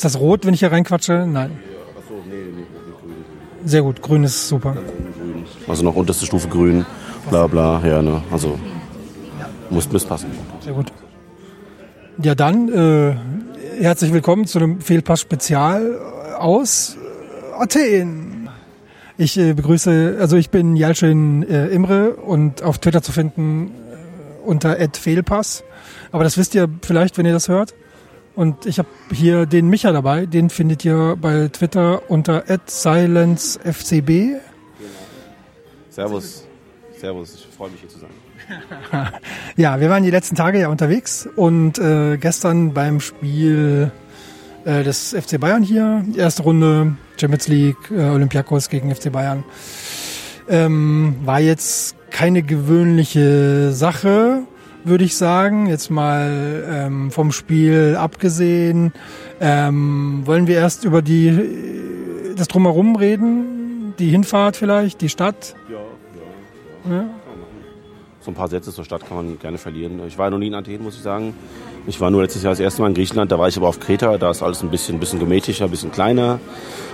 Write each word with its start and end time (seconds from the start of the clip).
ist 0.00 0.14
das 0.14 0.18
rot, 0.18 0.46
wenn 0.46 0.54
ich 0.54 0.60
hier 0.60 0.72
reinquatsche? 0.72 1.26
Nein. 1.26 1.58
Achso, 1.98 2.14
nee, 2.26 2.34
nee, 2.34 2.52
nee, 2.56 2.92
grün. 3.02 3.68
Sehr 3.68 3.82
gut, 3.82 4.00
grün 4.00 4.24
ist 4.24 4.48
super. 4.48 4.74
Also 5.68 5.84
noch 5.84 5.94
unterste 5.94 6.24
Stufe 6.24 6.48
grün, 6.48 6.86
bla 7.28 7.46
bla, 7.46 7.82
ja, 7.84 8.00
ne? 8.00 8.22
Also 8.30 8.58
muss, 9.68 9.92
muss 9.92 10.06
passen. 10.06 10.30
Sehr 10.60 10.72
gut. 10.72 10.90
Ja, 12.22 12.34
dann 12.34 12.70
äh, 12.72 13.14
herzlich 13.78 14.14
willkommen 14.14 14.46
zu 14.46 14.58
einem 14.58 14.80
Fehlpass-Spezial 14.80 15.98
aus 16.38 16.96
Athen. 17.58 18.48
Ich 19.18 19.36
äh, 19.36 19.52
begrüße, 19.52 20.16
also 20.18 20.38
ich 20.38 20.48
bin 20.48 20.76
Jalcin 20.76 21.42
äh, 21.42 21.66
Imre 21.66 22.14
und 22.14 22.62
auf 22.62 22.78
Twitter 22.78 23.02
zu 23.02 23.12
finden 23.12 23.66
äh, 23.66 24.48
unter 24.48 24.78
@fehlpass. 24.94 25.62
Aber 26.10 26.24
das 26.24 26.38
wisst 26.38 26.54
ihr 26.54 26.70
vielleicht, 26.80 27.18
wenn 27.18 27.26
ihr 27.26 27.34
das 27.34 27.48
hört. 27.48 27.74
Und 28.40 28.64
ich 28.64 28.78
habe 28.78 28.88
hier 29.12 29.44
den 29.44 29.68
Micha 29.68 29.92
dabei, 29.92 30.24
den 30.24 30.48
findet 30.48 30.82
ihr 30.82 31.18
bei 31.20 31.48
Twitter 31.48 32.10
unter 32.10 32.44
@silencefcb. 32.64 34.38
Servus. 35.90 36.46
Servus, 36.96 37.34
ich 37.34 37.54
freue 37.54 37.68
mich 37.68 37.80
hier 37.80 37.90
zu 37.90 37.98
sein. 37.98 38.08
Ja, 39.56 39.78
wir 39.78 39.90
waren 39.90 40.04
die 40.04 40.10
letzten 40.10 40.36
Tage 40.36 40.58
ja 40.58 40.68
unterwegs 40.68 41.28
und 41.36 41.78
äh, 41.78 42.16
gestern 42.16 42.72
beim 42.72 43.00
Spiel 43.00 43.92
äh, 44.64 44.84
des 44.84 45.10
FC 45.10 45.38
Bayern 45.38 45.62
hier, 45.62 46.02
erste 46.16 46.42
Runde 46.44 46.96
Champions 47.20 47.46
League, 47.46 47.90
äh, 47.90 48.04
Olympiakos 48.04 48.70
gegen 48.70 48.94
FC 48.94 49.12
Bayern, 49.12 49.44
ähm, 50.48 51.16
war 51.26 51.40
jetzt 51.40 51.94
keine 52.10 52.42
gewöhnliche 52.42 53.72
Sache, 53.72 54.44
würde 54.84 55.04
ich 55.04 55.16
sagen. 55.16 55.66
Jetzt 55.66 55.90
mal 55.90 56.64
ähm, 56.68 57.10
vom 57.10 57.32
Spiel 57.32 57.96
abgesehen, 57.98 58.92
ähm, 59.40 60.22
wollen 60.24 60.46
wir 60.46 60.56
erst 60.56 60.84
über 60.84 61.02
die 61.02 62.34
das 62.36 62.48
drumherum 62.48 62.96
reden, 62.96 63.94
die 63.98 64.08
Hinfahrt 64.08 64.56
vielleicht, 64.56 65.00
die 65.00 65.08
Stadt. 65.08 65.54
Ja, 65.68 66.90
ja. 66.90 67.04
So 68.22 68.30
ein 68.30 68.34
paar 68.34 68.48
Sätze 68.48 68.70
zur 68.72 68.84
Stadt 68.84 69.06
kann 69.06 69.16
man 69.16 69.38
gerne 69.38 69.56
verlieren. 69.56 70.00
Ich 70.06 70.18
war 70.18 70.28
noch 70.28 70.38
nie 70.38 70.48
in 70.48 70.54
Athen, 70.54 70.82
muss 70.82 70.94
ich 70.94 71.02
sagen. 71.02 71.34
Ich 71.86 72.00
war 72.02 72.10
nur 72.10 72.20
letztes 72.20 72.42
Jahr 72.42 72.52
das 72.52 72.60
erste 72.60 72.82
Mal 72.82 72.88
in 72.88 72.94
Griechenland, 72.94 73.32
da 73.32 73.38
war 73.38 73.48
ich 73.48 73.56
aber 73.56 73.68
auf 73.68 73.80
Kreta, 73.80 74.18
da 74.18 74.30
ist 74.30 74.42
alles 74.42 74.62
ein 74.62 74.70
bisschen, 74.70 75.00
bisschen 75.00 75.18
gemächlicher, 75.18 75.64
ein 75.64 75.70
bisschen 75.70 75.90
kleiner. 75.90 76.38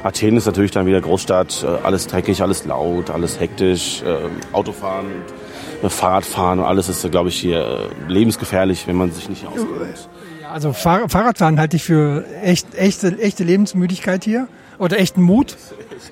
Athen 0.04 0.36
ist 0.36 0.46
natürlich 0.46 0.70
dann 0.70 0.86
wieder 0.86 1.00
Großstadt, 1.00 1.64
äh, 1.64 1.84
alles 1.84 2.06
dreckig, 2.06 2.42
alles 2.42 2.64
laut, 2.64 3.10
alles 3.10 3.40
hektisch, 3.40 4.02
äh, 4.02 4.28
Autofahren, 4.52 5.06
äh, 5.06 5.45
Fahrradfahren 5.88 6.58
und 6.60 6.64
alles 6.64 6.88
ist, 6.88 7.08
glaube 7.10 7.28
ich, 7.28 7.38
hier 7.38 7.60
äh, 7.60 8.12
lebensgefährlich, 8.12 8.86
wenn 8.86 8.96
man 8.96 9.12
sich 9.12 9.28
nicht 9.28 9.46
auskennt. 9.46 10.08
Also 10.52 10.72
Fahr 10.72 11.08
Fahrradfahren 11.08 11.58
halte 11.58 11.76
ich 11.76 11.84
für 11.84 12.24
echt, 12.42 12.74
echte, 12.76 13.18
echte 13.18 13.44
Lebensmüdigkeit 13.44 14.24
hier 14.24 14.48
oder 14.78 14.98
echten 14.98 15.22
Mut. 15.22 15.56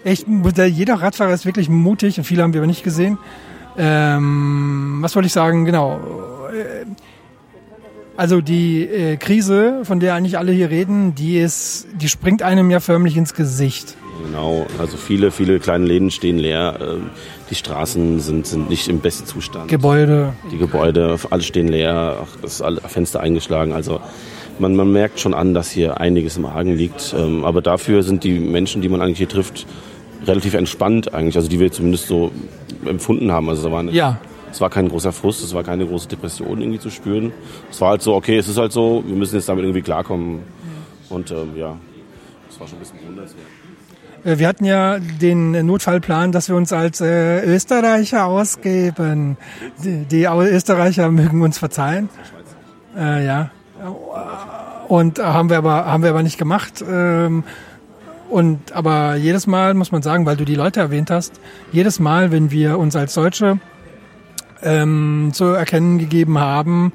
Echt, 0.05 0.27
jeder 0.29 0.95
Radfahrer 0.95 1.33
ist 1.33 1.47
wirklich 1.47 1.69
mutig 1.69 2.19
und 2.19 2.25
viele 2.25 2.43
haben 2.43 2.53
wir 2.53 2.61
aber 2.61 2.67
nicht 2.67 2.85
gesehen. 2.85 3.19
Ähm, 3.77 4.99
was 5.01 5.15
wollte 5.15 5.27
ich 5.27 5.33
sagen? 5.33 5.65
Genau. 5.65 5.99
Äh, 6.53 6.85
Also 8.17 8.41
die 8.41 8.85
äh, 8.85 9.17
Krise, 9.17 9.81
von 9.85 9.99
der 9.99 10.15
eigentlich 10.15 10.39
alle 10.39 10.53
hier 10.53 10.71
reden, 10.71 11.17
die 11.17 11.39
ist, 11.39 11.89
die 11.95 12.09
springt 12.09 12.43
einem 12.43 12.71
ja 12.71 12.79
förmlich 12.79 13.17
ins 13.17 13.35
Gesicht. 13.35 13.97
Genau, 14.23 14.67
also 14.79 14.97
viele, 14.97 15.31
viele 15.31 15.59
kleine 15.59 15.87
Läden 15.87 16.11
stehen 16.11 16.39
leer, 16.39 16.79
äh, 16.81 16.97
die 17.51 17.55
Straßen 17.55 18.21
sind, 18.21 18.47
sind 18.47 18.71
nicht 18.71 18.89
im 18.89 19.01
besten 19.01 19.27
Zustand. 19.27 19.69
Gebäude. 19.69 20.35
Die 20.51 20.59
Gebäude, 20.59 21.19
alle 21.31 21.43
stehen 21.43 21.69
leer, 21.69 22.19
ach, 22.23 22.37
das 22.41 22.63
alle 22.63 22.81
Fenster 22.81 23.21
eingeschlagen. 23.21 23.73
Also 23.73 24.01
man, 24.59 24.77
man 24.77 24.93
merkt 24.93 25.21
schon 25.21 25.35
an, 25.35 25.55
dass 25.55 25.71
hier 25.71 26.01
einiges 26.01 26.37
im 26.37 26.47
Argen 26.47 26.75
liegt. 26.77 27.15
Ähm, 27.17 27.45
aber 27.45 27.61
dafür 27.63 28.03
sind 28.03 28.25
die 28.25 28.39
Menschen, 28.39 28.83
die 28.83 28.89
man 28.89 29.01
eigentlich 29.01 29.19
hier 29.19 29.29
trifft, 29.29 29.67
relativ 30.27 30.55
entspannt 30.55 31.13
eigentlich. 31.13 31.37
Also 31.37 31.49
die 31.49 31.61
wir 31.61 31.73
zumindest 31.73 32.07
so 32.07 32.31
empfunden 32.87 33.33
haben. 33.33 33.49
Also 33.49 33.65
da 33.65 33.73
war 33.73 33.81
eine, 33.81 33.91
Ja, 33.93 34.19
es 34.51 34.61
war 34.61 34.71
kein 34.71 34.89
großer 34.89 35.13
Frust, 35.13 35.43
es 35.43 35.53
war 35.53 35.65
keine 35.65 35.87
große 35.87 36.09
Depression 36.09 36.61
irgendwie 36.61 36.79
zu 36.79 36.91
spüren. 36.91 37.33
Es 37.71 37.81
war 37.81 37.91
halt 37.91 38.03
so, 38.03 38.15
okay, 38.15 38.37
es 38.37 38.49
ist 38.49 38.57
halt 38.57 38.73
so, 38.73 39.03
wir 39.05 39.17
müssen 39.17 39.35
jetzt 39.35 39.49
damit 39.49 39.65
irgendwie 39.65 39.83
klarkommen. 39.83 40.41
Und 41.11 41.31
ähm, 41.33 41.51
ja, 41.57 41.77
das 42.49 42.61
war 42.61 42.69
schon 42.69 42.79
ein 42.79 42.81
bisschen 42.81 42.99
wundernswert. 43.07 43.47
Äh, 44.25 44.39
Wir 44.39 44.49
hatten 44.49 44.65
ja 44.65 44.99
den 44.99 45.67
Notfallplan, 45.67 46.33
dass 46.33 46.49
wir 46.49 46.57
uns 46.57 46.73
als 46.73 47.01
äh, 47.01 47.45
Österreicher 47.45 48.27
ausgeben. 48.27 49.37
Die, 49.83 50.05
die 50.05 50.25
Österreicher 50.25 51.11
mögen 51.11 51.43
uns 51.43 51.59
verzeihen. 51.59 52.09
Äh, 52.97 53.25
ja. 53.25 53.51
Und 54.89 55.19
haben 55.19 55.51
wir 55.51 55.59
aber 55.59 55.87
haben 55.87 56.03
wir 56.03 56.11
aber 56.11 56.23
nicht 56.23 56.39
gemacht. 56.39 56.85
Ähm, 56.89 57.45
und 58.31 58.73
aber 58.73 59.17
jedes 59.17 59.47
Mal 59.47 59.75
muss 59.75 59.93
man 59.93 60.03
sagen, 60.03 60.27
weil 60.27 60.37
du 60.37 60.45
die 60.45 60.55
Leute 60.55 60.81
erwähnt 60.81 61.11
hast, 61.11 61.41
jedes 61.73 62.01
Mal, 62.01 62.33
wenn 62.33 62.51
wir 62.51 62.79
uns 62.79 62.97
als 62.97 63.15
Deutsche 63.15 63.59
ähm, 64.63 65.31
zu 65.33 65.45
erkennen 65.45 65.99
gegeben 65.99 66.39
haben, 66.39 66.93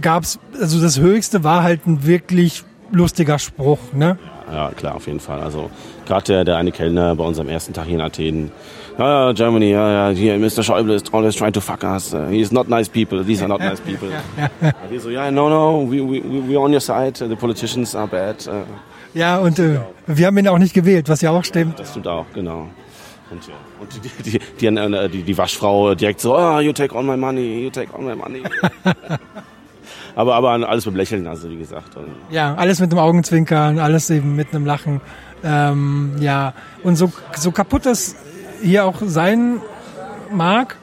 gab's 0.00 0.38
also 0.60 0.80
das 0.80 0.98
Höchste 0.98 1.44
war 1.44 1.62
halt 1.62 1.86
ein 1.86 2.04
wirklich 2.04 2.64
lustiger 2.92 3.38
Spruch, 3.38 3.78
ne? 3.92 4.18
Ja, 4.50 4.70
klar, 4.70 4.94
auf 4.96 5.06
jeden 5.06 5.20
Fall. 5.20 5.40
Also 5.40 5.70
gerade 6.06 6.24
der, 6.24 6.44
der 6.44 6.56
eine 6.58 6.72
Kellner 6.72 7.14
bei 7.16 7.24
unserem 7.24 7.48
ersten 7.48 7.72
Tag 7.72 7.86
hier 7.86 7.94
in 7.94 8.00
Athen. 8.00 8.52
Ja, 8.98 9.26
ja, 9.28 9.32
Germany, 9.32 9.70
ja, 9.70 10.10
ja, 10.10 10.14
hier, 10.14 10.38
Mr. 10.38 10.62
Schäuble 10.62 10.94
is 10.94 11.02
always 11.12 11.34
trying 11.34 11.52
to 11.52 11.60
fuck 11.60 11.82
us. 11.82 12.12
Uh, 12.12 12.26
he 12.28 12.40
is 12.40 12.52
not 12.52 12.68
nice 12.68 12.88
people. 12.88 13.24
These 13.24 13.40
are 13.42 13.48
not 13.48 13.60
nice 13.60 13.80
people. 13.80 14.08
Wir 14.90 15.00
so, 15.00 15.08
ja, 15.08 15.30
no, 15.30 15.48
no, 15.48 15.90
we, 15.90 16.00
we, 16.00 16.20
we're 16.22 16.60
on 16.60 16.72
your 16.72 16.80
side. 16.80 17.14
The 17.16 17.34
politicians 17.34 17.94
are 17.94 18.06
bad. 18.06 18.46
Uh, 18.46 18.64
Ja, 19.14 19.38
und 19.38 19.58
äh, 19.58 19.78
wir 20.06 20.26
haben 20.26 20.38
ihn 20.38 20.48
auch 20.48 20.58
nicht 20.58 20.72
gewählt, 20.72 21.08
was 21.08 21.20
ja 21.20 21.30
auch 21.30 21.44
stimmt. 21.44 21.78
das 21.78 21.90
stimmt 21.90 22.08
auch, 22.08 22.24
genau. 22.32 22.68
Und, 23.30 23.46
ja, 23.46 23.54
und 23.78 23.90
die, 23.94 24.22
die, 24.22 24.38
die, 24.70 25.08
die, 25.10 25.22
die 25.22 25.38
Waschfrau 25.38 25.94
direkt 25.94 26.20
so, 26.20 26.34
ah, 26.34 26.60
you 26.60 26.72
take 26.72 26.94
all 26.94 27.02
my 27.02 27.16
money, 27.16 27.62
you 27.62 27.70
take 27.70 27.92
all 27.94 28.02
my 28.02 28.14
money. 28.14 28.42
aber, 30.14 30.34
aber 30.34 30.50
alles 30.50 30.86
mit 30.86 30.94
Lächeln, 30.96 31.26
also 31.26 31.48
wie 31.50 31.58
gesagt. 31.58 31.96
Und 31.96 32.06
Ja, 32.30 32.54
alles 32.54 32.80
mit 32.80 32.90
einem 32.90 33.00
Augenzwinkern, 33.00 33.78
alles 33.78 34.10
eben 34.10 34.36
mit 34.36 34.54
einem 34.54 34.66
Lachen. 34.66 35.00
Ähm, 35.44 36.12
ja, 36.20 36.54
und 36.82 36.96
so, 36.96 37.12
so 37.36 37.50
kaputt 37.50 37.86
das 37.86 38.14
hier 38.62 38.84
auch 38.84 38.96
sein 39.04 39.60
mag, 40.30 40.76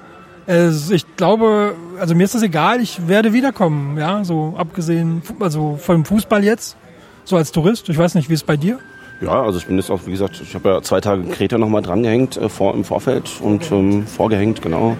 äh, 0.49 0.69
ich 0.91 1.15
glaube, 1.15 1.75
also 1.99 2.15
mir 2.15 2.23
ist 2.23 2.35
das 2.35 2.41
egal, 2.41 2.81
ich 2.81 3.07
werde 3.07 3.31
wiederkommen, 3.33 3.97
ja, 3.97 4.23
so 4.23 4.55
abgesehen, 4.57 5.21
also 5.39 5.77
vom 5.77 6.03
Fußball 6.03 6.43
jetzt, 6.43 6.75
so 7.23 7.37
als 7.37 7.51
Tourist. 7.51 7.87
Ich 7.89 7.97
weiß 7.97 8.15
nicht, 8.15 8.29
wie 8.29 8.33
es 8.33 8.43
bei 8.43 8.57
dir? 8.57 8.79
Ja, 9.21 9.43
also 9.43 9.59
ich 9.59 9.67
bin 9.67 9.75
jetzt 9.77 9.91
auch, 9.91 10.01
wie 10.05 10.11
gesagt, 10.11 10.41
ich 10.41 10.55
habe 10.55 10.69
ja 10.69 10.81
zwei 10.81 11.01
Tage 11.01 11.21
in 11.21 11.31
Kreta 11.31 11.57
nochmal 11.57 11.81
drangehängt 11.81 12.37
äh, 12.37 12.49
vor, 12.49 12.73
im 12.73 12.83
Vorfeld 12.83 13.29
und 13.41 13.71
ähm, 13.71 14.07
vorgehängt, 14.07 14.61
genau. 14.61 14.97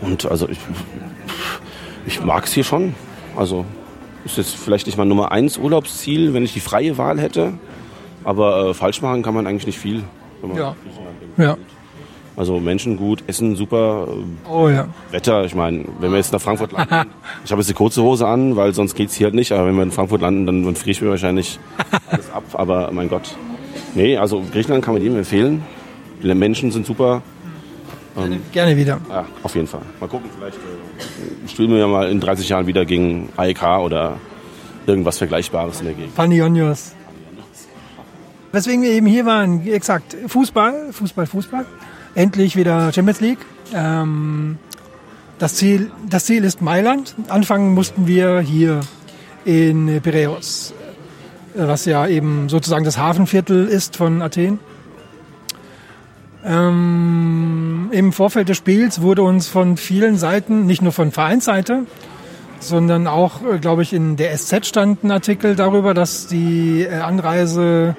Und 0.00 0.26
also 0.26 0.48
ich, 0.48 0.58
ich 2.06 2.22
mag 2.22 2.44
es 2.44 2.52
hier 2.52 2.64
schon. 2.64 2.94
Also 3.36 3.64
ist 4.24 4.38
jetzt 4.38 4.56
vielleicht 4.56 4.86
nicht 4.86 4.96
mein 4.96 5.08
Nummer 5.08 5.32
eins 5.32 5.58
Urlaubsziel, 5.58 6.34
wenn 6.34 6.44
ich 6.44 6.52
die 6.52 6.60
freie 6.60 6.96
Wahl 6.98 7.20
hätte. 7.20 7.54
Aber 8.24 8.70
äh, 8.70 8.74
falsch 8.74 9.02
machen 9.02 9.22
kann 9.22 9.34
man 9.34 9.46
eigentlich 9.46 9.66
nicht 9.66 9.78
viel. 9.78 10.02
wenn 10.40 10.50
man 10.50 10.58
Ja. 10.58 10.76
Ja. 11.36 11.56
Also 12.36 12.58
Menschen 12.58 12.96
gut, 12.96 13.22
Essen 13.28 13.54
super, 13.54 14.08
äh, 14.08 14.50
Oh 14.50 14.68
ja. 14.68 14.88
Wetter, 15.12 15.44
ich 15.44 15.54
meine, 15.54 15.84
wenn 16.00 16.10
wir 16.10 16.16
jetzt 16.16 16.32
nach 16.32 16.40
Frankfurt 16.40 16.72
landen, 16.72 17.10
ich 17.44 17.52
habe 17.52 17.60
jetzt 17.60 17.68
die 17.70 17.74
kurze 17.74 18.02
Hose 18.02 18.26
an, 18.26 18.56
weil 18.56 18.74
sonst 18.74 18.94
geht's 18.94 19.14
hier 19.14 19.26
halt 19.26 19.34
nicht, 19.34 19.52
aber 19.52 19.66
wenn 19.66 19.76
wir 19.76 19.84
in 19.84 19.92
Frankfurt 19.92 20.20
landen, 20.20 20.46
dann, 20.46 20.64
dann 20.64 20.74
friere 20.74 20.90
ich 20.90 21.02
mir 21.02 21.10
wahrscheinlich 21.10 21.60
alles 22.08 22.32
ab, 22.32 22.42
aber 22.54 22.90
mein 22.92 23.08
Gott. 23.08 23.36
Nee, 23.94 24.16
also 24.16 24.42
Griechenland 24.52 24.84
kann 24.84 24.94
man 24.94 25.02
jedem 25.02 25.18
empfehlen. 25.18 25.62
Die 26.22 26.34
Menschen 26.34 26.72
sind 26.72 26.86
super. 26.86 27.22
Ähm, 28.16 28.40
Gerne 28.52 28.76
wieder. 28.76 29.00
ja, 29.08 29.24
auf 29.42 29.54
jeden 29.54 29.66
Fall. 29.66 29.82
Mal 30.00 30.08
gucken, 30.08 30.30
vielleicht 30.36 30.56
äh, 30.56 31.48
spielen 31.48 31.70
wir 31.70 31.78
ja 31.78 31.86
mal 31.86 32.08
in 32.10 32.20
30 32.20 32.48
Jahren 32.48 32.66
wieder 32.66 32.84
gegen 32.84 33.28
AEK 33.36 33.80
oder 33.80 34.18
irgendwas 34.86 35.18
Vergleichbares 35.18 35.80
in 35.80 35.86
der 35.86 35.94
Gegend. 35.94 36.14
Panionios. 36.14 36.92
Weswegen 38.52 38.82
wir 38.82 38.90
eben 38.90 39.06
hier 39.06 39.26
waren, 39.26 39.66
exakt, 39.66 40.16
Fußball, 40.28 40.92
Fußball, 40.92 41.26
Fußball. 41.26 41.66
Endlich 42.14 42.54
wieder 42.54 42.92
Champions 42.92 43.20
League. 43.20 43.38
Ähm, 43.74 44.58
das, 45.40 45.56
Ziel, 45.56 45.90
das 46.08 46.26
Ziel 46.26 46.44
ist 46.44 46.62
Mailand. 46.62 47.16
Anfangen 47.28 47.74
mussten 47.74 48.06
wir 48.06 48.38
hier 48.38 48.82
in 49.44 50.00
Piräus, 50.00 50.72
äh, 51.56 51.66
was 51.66 51.84
ja 51.84 52.06
eben 52.06 52.48
sozusagen 52.48 52.84
das 52.84 52.96
Hafenviertel 52.96 53.66
ist 53.66 53.96
von 53.96 54.22
Athen. 54.22 54.60
Ähm, 56.44 57.88
Im 57.90 58.12
Vorfeld 58.12 58.48
des 58.48 58.58
Spiels 58.58 59.00
wurde 59.00 59.22
uns 59.22 59.48
von 59.48 59.76
vielen 59.76 60.18
Seiten, 60.18 60.66
nicht 60.66 60.82
nur 60.82 60.92
von 60.92 61.10
Vereinsseite, 61.10 61.86
sondern 62.60 63.06
auch, 63.06 63.42
äh, 63.42 63.58
glaube 63.58 63.82
ich, 63.82 63.92
in 63.92 64.16
der 64.16 64.36
SZ 64.36 64.66
stand 64.66 65.04
ein 65.04 65.10
Artikel 65.10 65.56
darüber, 65.56 65.94
dass 65.94 66.26
die 66.26 66.82
äh, 66.82 66.96
Anreise 66.96 67.96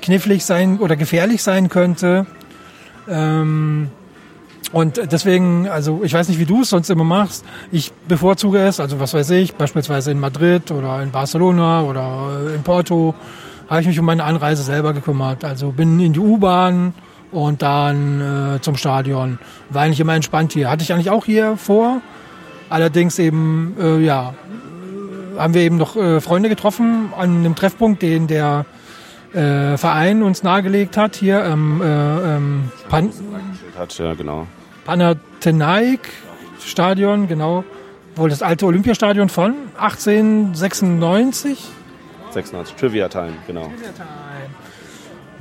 knifflig 0.00 0.44
sein 0.44 0.78
oder 0.78 0.96
gefährlich 0.96 1.42
sein 1.42 1.68
könnte. 1.68 2.26
Ähm, 3.08 3.90
und 4.72 5.12
deswegen, 5.12 5.68
also 5.68 6.00
ich 6.02 6.14
weiß 6.14 6.28
nicht, 6.28 6.38
wie 6.38 6.46
du 6.46 6.62
es 6.62 6.70
sonst 6.70 6.88
immer 6.88 7.04
machst. 7.04 7.44
Ich 7.70 7.92
bevorzuge 8.08 8.58
es, 8.58 8.80
also 8.80 9.00
was 9.00 9.12
weiß 9.12 9.30
ich, 9.30 9.54
beispielsweise 9.54 10.10
in 10.10 10.18
Madrid 10.18 10.70
oder 10.70 11.02
in 11.02 11.10
Barcelona 11.10 11.82
oder 11.82 12.40
äh, 12.46 12.54
in 12.54 12.62
Porto, 12.62 13.14
habe 13.68 13.82
ich 13.82 13.86
mich 13.86 13.98
um 13.98 14.06
meine 14.06 14.24
Anreise 14.24 14.62
selber 14.62 14.94
gekümmert. 14.94 15.44
Also 15.44 15.72
bin 15.72 16.00
in 16.00 16.14
die 16.14 16.20
U-Bahn 16.20 16.94
und 17.32 17.62
dann 17.62 18.56
äh, 18.56 18.60
zum 18.60 18.76
Stadion. 18.76 19.38
War 19.70 19.82
eigentlich 19.82 20.00
immer 20.00 20.14
entspannt 20.14 20.52
hier. 20.52 20.70
Hatte 20.70 20.82
ich 20.82 20.92
eigentlich 20.92 21.10
auch 21.10 21.24
hier 21.24 21.56
vor. 21.56 22.00
Allerdings 22.68 23.18
eben, 23.18 23.74
äh, 23.80 23.98
ja, 23.98 24.34
haben 25.36 25.54
wir 25.54 25.62
eben 25.62 25.76
noch 25.76 25.96
äh, 25.96 26.20
Freunde 26.20 26.48
getroffen 26.48 27.12
an 27.16 27.38
einem 27.38 27.54
Treffpunkt, 27.54 28.02
den 28.02 28.26
der 28.26 28.66
äh, 29.32 29.76
Verein 29.76 30.22
uns 30.22 30.42
nahegelegt 30.42 30.96
hat. 30.96 31.16
Hier 31.16 31.44
ähm, 31.44 31.80
äh, 31.82 31.86
ähm, 32.36 32.70
Pan 32.88 33.10
Hat, 33.78 33.98
ja, 33.98 34.14
genau. 34.14 34.46
Panathinaik 34.84 36.00
Stadion, 36.60 37.28
genau. 37.28 37.64
Wohl 38.14 38.30
das 38.30 38.42
alte 38.42 38.66
Olympiastadion 38.66 39.28
von 39.28 39.54
1896. 39.78 41.58
96, 42.30 42.76
Trivia 42.76 43.08
Time, 43.08 43.32
genau. 43.46 43.70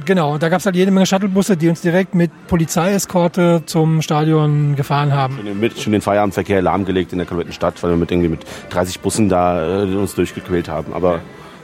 Genau, 0.05 0.37
da 0.37 0.49
gab 0.49 0.59
es 0.59 0.65
halt 0.65 0.75
jede 0.75 0.91
Menge 0.91 1.05
Shuttlebusse, 1.05 1.57
die 1.57 1.69
uns 1.69 1.81
direkt 1.81 2.15
mit 2.15 2.31
Polizeieskorte 2.47 3.63
zum 3.65 4.01
Stadion 4.01 4.75
gefahren 4.75 5.13
haben. 5.13 5.35
Schon 5.37 5.45
den, 5.45 5.59
mit, 5.59 5.79
schon 5.79 5.93
den 5.93 6.01
Feierabendverkehr 6.01 6.61
lahmgelegt 6.61 7.11
in 7.11 7.17
der 7.17 7.27
kompletten 7.27 7.53
Stadt, 7.53 7.81
weil 7.83 7.91
wir 7.91 7.97
mit 7.97 8.11
irgendwie 8.11 8.29
mit 8.29 8.45
30 8.69 8.99
Bussen 9.01 9.29
da 9.29 9.83
äh, 9.83 9.95
uns 9.95 10.15
durchgequält 10.15 10.69
haben. 10.69 10.93
Aber 10.93 11.19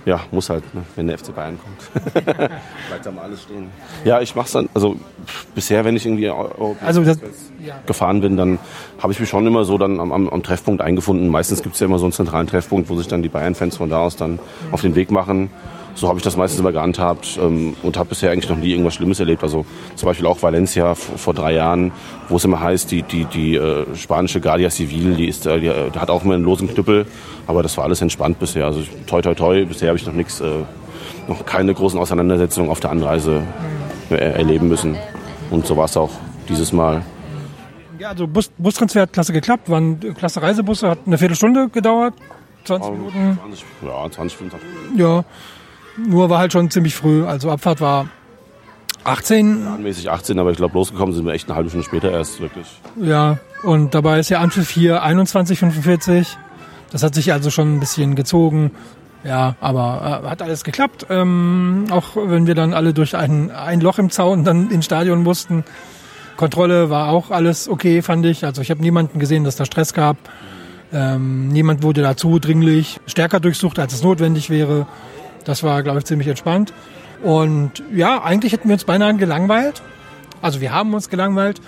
ja, 0.07 0.22
muss 0.31 0.50
halt, 0.50 0.63
ne, 0.74 0.84
wenn 0.95 1.07
der 1.07 1.18
FC 1.18 1.36
Bayern 1.36 1.60
kommt. 1.62 2.13
Bleibt 2.25 3.06
da 3.06 3.12
mal 3.12 3.24
alles 3.24 3.44
stehen. 3.44 3.68
Ja, 4.06 4.22
ich 4.22 4.36
mach's 4.36 4.54
dann, 4.54 4.69
also 4.74 4.95
bisher, 5.54 5.83
wenn 5.83 5.98
ich 5.98 6.06
irgendwie 6.06 6.30
Also 6.81 7.04
das, 7.04 7.19
gefahren 7.86 8.22
bin, 8.22 8.38
dann 8.38 8.57
habe 9.00 9.12
ich 9.12 9.19
mich 9.19 9.28
schon 9.28 9.45
immer 9.45 9.66
so 9.66 9.78
dann 9.78 10.00
am, 10.00 10.13
am, 10.13 10.30
am 10.30 10.44
Treffpunkt 10.44 10.81
eingefunden. 10.81 11.28
Meistens 11.28 11.62
gibt's 11.62 11.81
ja 11.81 11.88
immer 11.88 12.00
so 12.00 12.06
einen 12.06 12.13
zentralen 12.13 12.48
Treffpunkt, 12.48 12.90
wo 12.90 12.95
sich 12.95 13.10
dann 13.10 13.22
die 13.22 13.28
Bayern-Fans 13.28 13.75
von 13.75 13.90
da 13.90 14.00
aus 14.00 14.16
dann 14.16 14.40
auf 14.72 14.80
den 14.80 14.95
Weg 14.95 15.12
machen. 15.12 15.50
So 15.97 16.07
habe 16.07 16.19
ich 16.19 16.23
das 16.23 16.38
meistens 16.38 16.59
immer 16.59 16.71
gehandhabt 16.71 17.39
ähm, 17.41 17.75
und 17.81 17.97
habe 17.97 18.09
bisher 18.09 18.29
eigentlich 18.29 18.49
noch 18.49 18.57
nie 18.57 18.69
irgendwas 18.69 18.94
Schlimmes 18.94 19.19
erlebt. 19.19 19.41
Also 19.41 19.65
zum 19.95 20.05
Beispiel 20.05 20.27
auch 20.27 20.39
Valencia 20.44 20.94
vor, 20.94 21.33
drei 21.33 21.53
Jahren, 21.53 21.91
wo 22.29 22.35
es 22.35 22.45
immer 22.45 22.59
heißt, 22.59 22.91
die, 22.91 23.01
die, 23.01 23.25
die 23.25 23.55
äh, 23.55 23.83
spanische 23.95 24.39
Guardia 24.39 24.69
Civil, 24.69 25.15
die, 25.15 25.27
ist, 25.27 25.47
äh, 25.47 25.59
die, 25.59 25.65
äh, 25.65 25.89
hat 25.97 26.11
auch 26.11 26.23
immer 26.23 26.35
einen 26.35 26.44
losen 26.44 26.67
Knüppel. 26.71 27.07
Aber 27.47 27.63
das 27.63 27.75
war 27.77 27.85
alles 27.85 27.99
entspannt 28.03 28.38
bisher. 28.38 28.65
Also 28.65 28.83
toi 29.07 29.23
toi 29.23 29.33
toi, 29.33 29.65
bisher 29.65 29.88
habe 29.88 29.97
ich 29.97 30.05
noch 30.05 30.13
nichts, 30.13 30.39
äh, 30.39 30.59
noch 31.27 31.47
keine 31.47 31.73
großen 31.73 31.99
Auseinandersetzungen 31.99 32.69
auf 32.69 32.79
der 32.79 32.91
Anreise 32.91 33.41
äh, 34.11 34.17
erleben 34.17 34.67
müssen. 34.67 34.95
Und 35.49 35.65
so 35.65 35.77
war 35.77 35.85
es 35.85 35.97
auch 35.97 36.11
dieses 36.47 36.73
Mal. 36.73 37.01
ja, 37.97 38.09
also 38.09 38.27
Bus, 38.27 38.51
Bustransfer 38.59 39.01
hat 39.01 39.13
klasse 39.13 39.33
geklappt, 39.33 39.67
waren 39.67 39.99
klasse 40.13 40.44
Reisebusse, 40.44 40.91
hat 40.91 40.99
eine 41.07 41.17
Viertelstunde 41.17 41.69
gedauert, 41.69 42.13
20 42.65 42.91
Minuten. 42.91 43.39
20, 43.41 43.65
ja, 43.83 44.11
20, 44.11 44.38
25 44.38 44.69
Ja, 44.95 45.25
nur 45.97 46.29
war 46.29 46.39
halt 46.39 46.53
schon 46.53 46.69
ziemlich 46.69 46.95
früh. 46.95 47.25
Also 47.25 47.51
Abfahrt 47.51 47.81
war 47.81 48.07
18. 49.03 49.61
Planmäßig 49.61 50.09
18, 50.09 50.38
aber 50.38 50.51
ich 50.51 50.57
glaube, 50.57 50.73
losgekommen 50.73 51.15
sind 51.15 51.25
wir 51.25 51.33
echt 51.33 51.47
eine 51.47 51.55
halbe 51.55 51.69
Stunde 51.69 51.85
später 51.85 52.11
erst, 52.11 52.41
wirklich. 52.41 52.67
Ja, 53.01 53.38
und 53.63 53.94
dabei 53.95 54.19
ist 54.19 54.29
ja 54.29 54.39
Anpfiff 54.39 54.69
hier 54.69 55.03
21,45. 55.03 56.27
Das 56.91 57.03
hat 57.03 57.15
sich 57.15 57.31
also 57.31 57.49
schon 57.49 57.75
ein 57.75 57.79
bisschen 57.79 58.15
gezogen. 58.15 58.71
Ja, 59.23 59.55
aber 59.59 60.21
äh, 60.23 60.29
hat 60.29 60.41
alles 60.41 60.63
geklappt. 60.63 61.07
Ähm, 61.09 61.85
auch 61.89 62.15
wenn 62.15 62.47
wir 62.47 62.55
dann 62.55 62.73
alle 62.73 62.94
durch 62.94 63.15
ein, 63.15 63.51
ein 63.51 63.81
Loch 63.81 63.97
im 63.97 64.09
Zaun 64.09 64.44
dann 64.44 64.69
ins 64.69 64.85
Stadion 64.85 65.23
mussten. 65.23 65.63
Kontrolle 66.38 66.89
war 66.89 67.09
auch 67.09 67.31
alles 67.31 67.67
okay, 67.67 68.01
fand 68.01 68.25
ich. 68.25 68.45
Also 68.45 68.61
ich 68.61 68.69
habe 68.69 68.81
niemanden 68.81 69.19
gesehen, 69.19 69.44
dass 69.44 69.55
da 69.55 69.65
Stress 69.65 69.94
gab. 69.94 70.17
Ähm, 70.94 71.49
niemand 71.49 71.83
wurde 71.83 72.01
dazu 72.01 72.39
dringlich 72.39 72.99
stärker 73.07 73.39
durchsucht, 73.39 73.79
als 73.79 73.94
es 73.94 74.03
notwendig 74.03 74.49
wäre. 74.49 74.85
Das 75.47 75.63
war, 75.63 75.81
glaube 75.81 75.99
ich, 75.99 76.05
ziemlich 76.05 76.27
entspannt. 76.27 76.73
Und 77.23 77.81
ja, 77.95 78.21
eigentlich 78.21 78.51
hätten 78.51 78.67
wir 78.67 78.73
uns 78.73 78.83
beinahe 78.83 79.15
gelangweilt. 79.15 79.81
Also 80.41 80.59
wir 80.59 80.73
haben 80.73 80.94
uns 80.94 81.09
gelangweilt. 81.09 81.61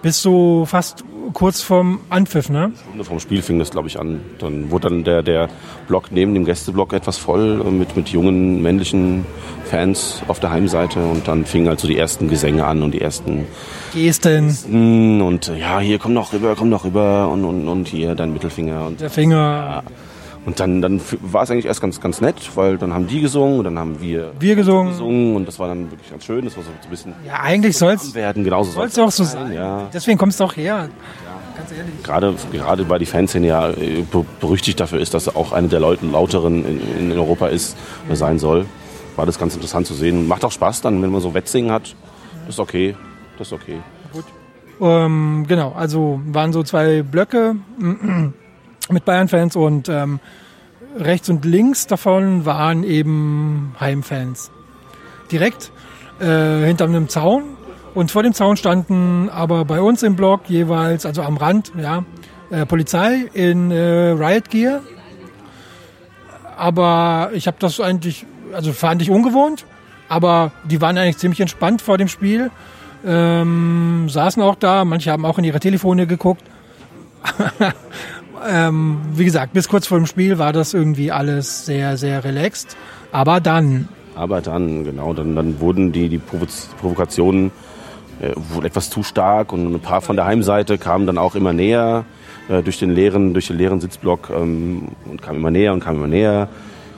Bis 0.00 0.22
so 0.22 0.64
fast 0.64 1.04
kurz 1.32 1.60
vorm 1.60 1.98
Anpfiff, 2.08 2.48
ne? 2.48 2.70
Stunde 2.86 3.04
vom 3.04 3.18
Spiel 3.18 3.42
fing 3.42 3.58
das, 3.58 3.70
glaube 3.70 3.88
ich, 3.88 3.98
an. 3.98 4.20
Dann 4.38 4.70
wurde 4.70 4.88
dann 4.88 5.02
der, 5.02 5.24
der 5.24 5.48
Block 5.88 6.12
neben 6.12 6.34
dem 6.34 6.44
Gästeblock 6.44 6.92
etwas 6.92 7.18
voll 7.18 7.64
äh, 7.66 7.70
mit, 7.70 7.96
mit 7.96 8.08
jungen 8.10 8.62
männlichen 8.62 9.26
Fans 9.64 10.22
auf 10.28 10.38
der 10.38 10.50
Heimseite 10.50 11.00
und 11.00 11.26
dann 11.26 11.44
fingen 11.44 11.66
halt 11.68 11.80
so 11.80 11.88
die 11.88 11.98
ersten 11.98 12.28
Gesänge 12.28 12.64
an 12.64 12.84
und 12.84 12.92
die 12.92 13.00
ersten 13.00 13.46
Gesten, 13.92 15.20
und 15.20 15.48
äh, 15.48 15.58
ja, 15.58 15.80
hier 15.80 15.98
komm 15.98 16.12
noch 16.12 16.32
rüber, 16.32 16.54
komm 16.56 16.68
noch 16.68 16.84
rüber 16.84 17.28
und, 17.28 17.44
und, 17.44 17.66
und 17.66 17.88
hier 17.88 18.14
dein 18.14 18.32
Mittelfinger 18.32 18.86
und 18.86 19.00
der 19.00 19.10
Finger, 19.10 19.82
und 20.48 20.58
dann, 20.60 20.80
dann 20.82 21.00
war 21.20 21.42
es 21.42 21.50
eigentlich 21.50 21.66
erst 21.66 21.80
ganz, 21.80 22.00
ganz 22.00 22.20
nett, 22.20 22.36
weil 22.56 22.78
dann 22.78 22.94
haben 22.94 23.06
die 23.06 23.20
gesungen 23.20 23.58
und 23.58 23.64
dann 23.66 23.78
haben 23.78 24.00
wir 24.00 24.32
wir 24.40 24.56
gesungen. 24.56 24.92
gesungen 24.92 25.36
und 25.36 25.46
das 25.46 25.58
war 25.58 25.68
dann 25.68 25.90
wirklich 25.90 26.10
ganz 26.10 26.24
schön. 26.24 26.44
Das 26.46 26.56
war 26.56 26.64
so 26.64 26.70
ein 26.70 26.90
bisschen 26.90 27.12
Ja, 27.26 27.40
eigentlich 27.42 27.76
soll's, 27.76 28.14
werden, 28.14 28.44
genauso 28.44 28.70
soll's 28.70 28.94
soll's 28.94 29.14
auch 29.14 29.16
so 29.16 29.24
sein. 29.24 29.52
Ja, 29.52 29.88
Deswegen 29.92 30.16
kommst 30.18 30.40
du 30.40 30.44
auch 30.44 30.56
her. 30.56 30.88
Ganz 31.56 31.72
ehrlich. 31.72 32.02
gerade, 32.02 32.34
gerade 32.52 32.88
weil 32.88 32.98
die 33.00 33.06
Fanszene 33.06 33.46
ja 33.48 33.70
äh, 33.70 34.02
be- 34.10 34.24
berüchtigt 34.40 34.80
dafür 34.80 35.00
ist, 35.00 35.12
dass 35.12 35.26
er 35.26 35.36
auch 35.36 35.52
eine 35.52 35.68
der 35.68 35.80
Leute, 35.80 36.06
lauteren 36.06 36.64
in, 36.64 37.10
in 37.10 37.12
Europa 37.12 37.48
ist, 37.48 37.76
oder 38.06 38.16
sein 38.16 38.38
soll, 38.38 38.64
war 39.16 39.26
das 39.26 39.38
ganz 39.38 39.54
interessant 39.54 39.86
zu 39.86 39.94
sehen. 39.94 40.28
Macht 40.28 40.44
auch 40.44 40.52
Spaß 40.52 40.80
dann, 40.80 41.02
wenn 41.02 41.10
man 41.10 41.20
so 41.20 41.34
Wettsingen 41.34 41.72
hat. 41.72 41.94
Das 42.46 42.54
ist 42.54 42.60
okay. 42.60 42.94
Das 43.38 43.48
ist 43.48 43.52
okay. 43.52 43.78
Ähm, 44.80 45.44
genau, 45.48 45.72
also 45.72 46.20
waren 46.26 46.52
so 46.52 46.62
zwei 46.62 47.02
Blöcke 47.02 47.56
mit 48.90 49.04
Bayern-Fans 49.04 49.56
und 49.56 49.88
ähm, 49.88 50.20
rechts 50.96 51.28
und 51.28 51.44
links 51.44 51.86
davon 51.86 52.44
waren 52.44 52.84
eben 52.84 53.74
Heimfans. 53.80 54.50
Direkt 55.30 55.70
äh, 56.20 56.64
hinter 56.64 56.84
einem 56.84 57.08
Zaun 57.08 57.44
und 57.94 58.10
vor 58.10 58.22
dem 58.22 58.32
Zaun 58.32 58.56
standen 58.56 59.28
aber 59.28 59.64
bei 59.64 59.80
uns 59.80 60.02
im 60.02 60.16
Block 60.16 60.42
jeweils, 60.48 61.06
also 61.06 61.22
am 61.22 61.36
Rand, 61.36 61.72
ja, 61.80 62.04
äh, 62.50 62.66
Polizei 62.66 63.28
in 63.34 63.70
äh, 63.70 64.10
Riot 64.10 64.50
Gear. 64.50 64.80
Aber 66.56 67.30
ich 67.34 67.46
habe 67.46 67.56
das 67.60 67.80
eigentlich, 67.80 68.26
also 68.52 68.72
fand 68.72 69.02
ich 69.02 69.10
ungewohnt, 69.10 69.64
aber 70.08 70.52
die 70.64 70.80
waren 70.80 70.98
eigentlich 70.98 71.18
ziemlich 71.18 71.40
entspannt 71.40 71.82
vor 71.82 71.98
dem 71.98 72.08
Spiel 72.08 72.50
ähm, 73.06 74.08
saßen 74.08 74.42
auch 74.42 74.56
da, 74.56 74.84
manche 74.84 75.10
haben 75.10 75.24
auch 75.24 75.38
in 75.38 75.44
ihre 75.44 75.60
Telefone 75.60 76.06
geguckt. 76.06 76.42
ähm, 78.48 78.98
wie 79.12 79.24
gesagt, 79.24 79.52
bis 79.52 79.68
kurz 79.68 79.86
vor 79.86 79.98
dem 79.98 80.06
Spiel 80.06 80.38
war 80.38 80.52
das 80.52 80.74
irgendwie 80.74 81.10
alles 81.10 81.66
sehr, 81.66 81.96
sehr 81.96 82.24
relaxed. 82.24 82.76
Aber 83.12 83.40
dann, 83.40 83.88
Aber 84.14 84.40
dann, 84.40 84.84
genau, 84.84 85.14
dann, 85.14 85.34
dann 85.34 85.60
wurden 85.60 85.92
die, 85.92 86.08
die 86.08 86.18
Provokationen 86.18 87.50
äh, 88.20 88.32
wurden 88.34 88.66
etwas 88.66 88.90
zu 88.90 89.02
stark 89.02 89.52
und 89.52 89.74
ein 89.74 89.80
paar 89.80 90.00
von 90.00 90.16
der 90.16 90.24
Heimseite 90.24 90.76
kamen 90.78 91.06
dann 91.06 91.18
auch 91.18 91.34
immer 91.34 91.52
näher 91.52 92.04
äh, 92.48 92.62
durch 92.62 92.78
den 92.78 92.90
leeren, 92.90 93.32
durch 93.32 93.46
den 93.46 93.56
leeren 93.56 93.80
Sitzblock 93.80 94.30
ähm, 94.30 94.88
und 95.08 95.22
kamen 95.22 95.38
immer 95.38 95.50
näher 95.50 95.72
und 95.72 95.80
kamen 95.80 95.98
immer 95.98 96.08
näher. 96.08 96.48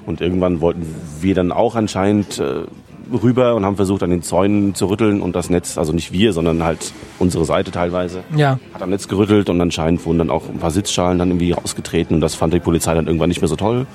Und 0.07 0.21
irgendwann 0.21 0.61
wollten 0.61 0.87
wir 1.21 1.35
dann 1.35 1.53
auch 1.53 1.75
anscheinend 1.75 2.39
äh, 2.39 2.63
rüber 3.13 3.55
und 3.55 3.65
haben 3.65 3.77
versucht, 3.77 4.03
an 4.03 4.11
den 4.11 4.23
Zäunen 4.23 4.75
zu 4.75 4.87
rütteln 4.87 5.21
und 5.21 5.35
das 5.37 5.51
Netz, 5.51 5.79
also 5.79 5.93
nicht 5.93 6.13
wir, 6.13 6.33
sondern 6.33 6.63
halt 6.65 6.93
unsere 7.19 7.45
Seite 7.45 7.71
teilweise, 7.71 8.23
ja, 8.37 8.59
hat 8.75 8.83
am 8.83 8.91
Netz 8.91 9.09
gerüttelt 9.09 9.49
und 9.51 9.61
anscheinend 9.61 10.05
wurden 10.07 10.19
dann 10.19 10.31
auch 10.31 10.49
ein 10.49 10.59
paar 10.59 10.71
Sitzschalen 10.71 11.19
dann 11.19 11.29
irgendwie 11.31 11.53
rausgetreten 11.53 12.15
und 12.17 12.21
das 12.21 12.35
fand 12.35 12.53
die 12.55 12.61
Polizei 12.61 12.95
dann 12.95 13.07
irgendwann 13.07 13.29
nicht 13.29 13.41
mehr 13.41 13.49
so 13.49 13.57
toll. 13.57 13.87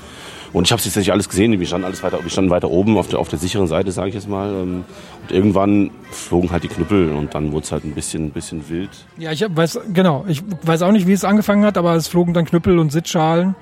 Und 0.53 0.63
ich 0.67 0.72
habe 0.72 0.79
es 0.79 0.86
jetzt 0.86 0.95
nicht 0.95 1.12
alles 1.12 1.27
gesehen, 1.27 1.60
wir 1.60 1.67
standen 1.67 1.84
alles 1.86 2.01
weiter, 2.01 2.19
wir 2.24 2.29
standen 2.29 2.50
weiter 2.50 2.69
oben 2.69 2.98
auf 2.98 3.10
der, 3.10 3.19
auf 3.19 3.27
der 3.27 3.39
sicheren 3.39 3.67
Seite, 3.67 3.91
sage 3.91 4.07
ich 4.10 4.15
jetzt 4.15 4.29
mal. 4.29 4.50
ähm, 4.53 4.86
Und 5.24 5.31
irgendwann 5.36 5.91
flogen 6.12 6.50
halt 6.51 6.63
die 6.63 6.69
Knüppel 6.69 7.12
und 7.12 7.36
dann 7.36 7.51
wurde 7.51 7.65
es 7.65 7.74
halt 7.74 7.84
ein 7.84 7.91
bisschen, 7.91 8.29
bisschen 8.31 8.69
wild. 8.69 8.89
ja, 9.17 9.31
ich 9.34 9.43
hab- 9.43 9.53
weiß, 9.57 9.79
genau, 9.93 10.24
ich 10.29 10.41
weiß 10.63 10.81
auch 10.84 10.93
nicht, 10.93 11.07
wie 11.07 11.12
es 11.12 11.25
angefangen 11.25 11.65
hat, 11.65 11.77
aber 11.77 11.95
es 11.95 12.07
flogen 12.07 12.34
dann 12.34 12.45
Knüppel 12.45 12.79
und 12.79 12.89
Sitzschalen. 12.93 13.55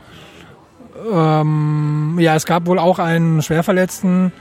Ähm, 1.12 2.18
ja, 2.20 2.36
es 2.36 2.46
gab 2.46 2.68
wohl 2.68 2.78
auch 2.80 3.00
einen 3.00 3.42
Schwerverletzten, 3.42 4.32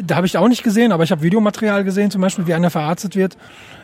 da 0.00 0.16
habe 0.16 0.26
ich 0.26 0.36
auch 0.36 0.48
nicht 0.48 0.62
gesehen, 0.62 0.92
aber 0.92 1.04
ich 1.04 1.10
habe 1.10 1.22
Videomaterial 1.22 1.84
gesehen, 1.84 2.10
zum 2.10 2.20
Beispiel, 2.20 2.46
wie 2.46 2.54
einer 2.54 2.70
verarztet 2.70 3.16
wird. 3.16 3.36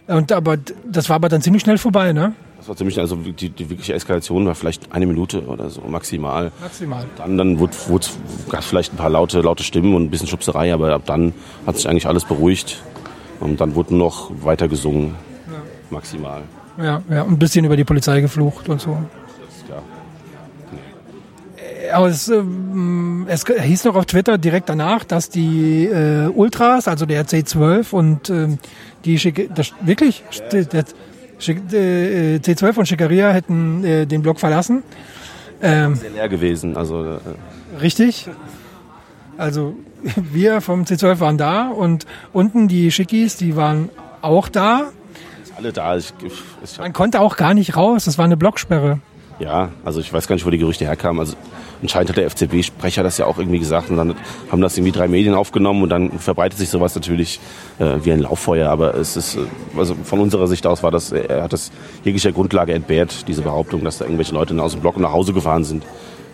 Und 0.06 0.32
aber 0.32 0.56
das 0.90 1.08
war 1.08 1.16
aber 1.16 1.28
dann 1.28 1.42
ziemlich 1.42 1.62
schnell 1.62 1.78
vorbei, 1.78 2.12
ne? 2.12 2.34
Das 2.58 2.68
war 2.68 2.76
ziemlich, 2.76 2.98
also 2.98 3.16
die, 3.16 3.50
die 3.50 3.70
wirkliche 3.70 3.94
Eskalation 3.94 4.46
war 4.46 4.54
vielleicht 4.54 4.92
eine 4.92 5.06
Minute 5.06 5.44
oder 5.46 5.68
so 5.68 5.82
maximal. 5.82 6.52
Maximal. 6.60 7.04
Dann, 7.16 7.36
dann 7.36 7.58
wurde, 7.58 7.75
wurde, 7.88 8.06
gab 8.48 8.60
es 8.60 8.66
vielleicht 8.66 8.92
ein 8.92 8.96
paar 8.96 9.10
laute, 9.10 9.40
laute 9.40 9.62
Stimmen 9.62 9.94
und 9.94 10.04
ein 10.04 10.10
bisschen 10.10 10.28
Schubserei, 10.28 10.72
aber 10.72 10.92
ab 10.94 11.02
dann 11.06 11.32
hat 11.66 11.76
sich 11.76 11.88
eigentlich 11.88 12.06
alles 12.06 12.25
beruhigt. 12.25 12.82
Und 13.40 13.60
dann 13.60 13.75
wurde 13.75 13.94
noch 13.94 14.30
weiter 14.42 14.68
gesungen. 14.68 15.14
Maximal. 15.90 16.42
Ja, 16.78 17.02
ja, 17.08 17.22
und 17.22 17.32
ein 17.32 17.38
bisschen 17.38 17.64
über 17.64 17.76
die 17.76 17.84
Polizei 17.84 18.20
geflucht 18.20 18.68
und 18.68 18.80
so. 18.80 18.98
Aber 21.93 22.09
es, 22.09 22.28
ähm, 22.28 23.26
es 23.28 23.45
hieß 23.47 23.85
noch 23.85 23.97
auf 23.97 24.07
Twitter 24.07 24.38
direkt 24.38 24.69
danach, 24.69 25.05
dass 25.05 25.28
die 25.31 25.85
äh, 25.87 26.28
Ultras, 26.28 26.88
also 26.88 27.07
der 27.07 27.26
C12 27.26 27.93
und 27.93 28.31
ähm, 28.31 28.59
die 29.05 29.19
Schicke, 29.19 29.49
das, 29.55 29.73
wirklich, 29.83 30.23
der, 30.52 30.64
der, 30.64 30.85
Schick- 31.38 31.73
äh, 31.73 32.37
C12 32.38 32.78
und 32.78 32.87
Schickeria 32.88 33.31
hätten 33.31 33.85
äh, 33.85 34.07
den 34.07 34.23
Block 34.23 34.40
verlassen. 34.40 34.83
Ähm, 35.62 35.95
Sehr 35.97 36.11
leer 36.11 36.28
gewesen. 36.28 36.76
Also 36.76 37.05
äh, 37.05 37.19
richtig. 37.81 38.28
Also 39.37 39.76
wir 40.33 40.61
vom 40.61 40.85
C12 40.85 41.21
waren 41.21 41.38
da 41.38 41.69
und 41.69 42.07
unten 42.33 42.69
die 42.69 42.90
Schickis, 42.90 43.37
die 43.37 43.57
waren 43.57 43.90
auch 44.23 44.49
da. 44.49 44.90
Alle 45.57 45.73
da. 45.73 45.97
Ich, 45.97 46.12
ich 46.62 46.78
Man 46.78 46.93
konnte 46.93 47.21
auch 47.21 47.37
gar 47.37 47.55
nicht 47.55 47.76
raus, 47.76 48.05
das 48.05 48.19
war 48.19 48.25
eine 48.26 48.37
Blocksperre. 48.37 49.00
Ja, 49.38 49.71
also 49.85 50.00
ich 50.00 50.12
weiß 50.12 50.26
gar 50.28 50.35
nicht, 50.35 50.47
wo 50.47 50.50
die 50.50 50.59
Gerüchte 50.59 50.85
herkamen. 50.85 51.21
Also 51.21 51.37
anscheinend 51.83 52.11
hat 52.11 52.16
der 52.16 52.31
FCB-Sprecher 52.31 53.02
das 53.02 53.19
ja 53.19 53.26
auch 53.26 53.38
irgendwie 53.38 53.59
gesagt 53.59 53.90
und 53.90 53.99
dann 53.99 54.14
haben 54.50 54.61
das 54.62 54.76
irgendwie 54.78 54.93
drei 54.93 55.09
Medien 55.09 55.35
aufgenommen 55.35 55.83
und 55.83 55.90
dann 55.90 56.19
verbreitet 56.19 56.59
sich 56.59 56.71
sowas 56.71 56.95
natürlich 56.95 57.38
äh, 57.78 57.97
wie 58.02 58.12
ein 58.12 58.21
Lauffeuer. 58.21 58.71
Aber 58.71 58.95
es 58.95 59.16
ist, 59.16 59.37
äh, 59.37 59.40
also 59.76 59.95
von 59.95 60.21
unserer 60.21 60.47
Sicht 60.47 60.66
aus 60.66 60.83
war 60.83 60.90
das, 60.90 61.12
er 61.12 61.43
hat 61.43 61.52
das 61.52 61.71
jeglicher 62.02 62.33
Grundlage 62.33 62.73
entbehrt, 62.73 63.28
diese 63.28 63.43
Behauptung, 63.43 63.85
dass 63.85 63.99
da 63.99 64.07
irgendwelche 64.07 64.33
Leute 64.33 64.61
aus 64.62 64.73
dem 64.73 64.81
Block 64.81 64.97
nach 64.99 65.12
Hause 65.12 65.35
gefahren 65.35 65.64
sind. 65.64 65.85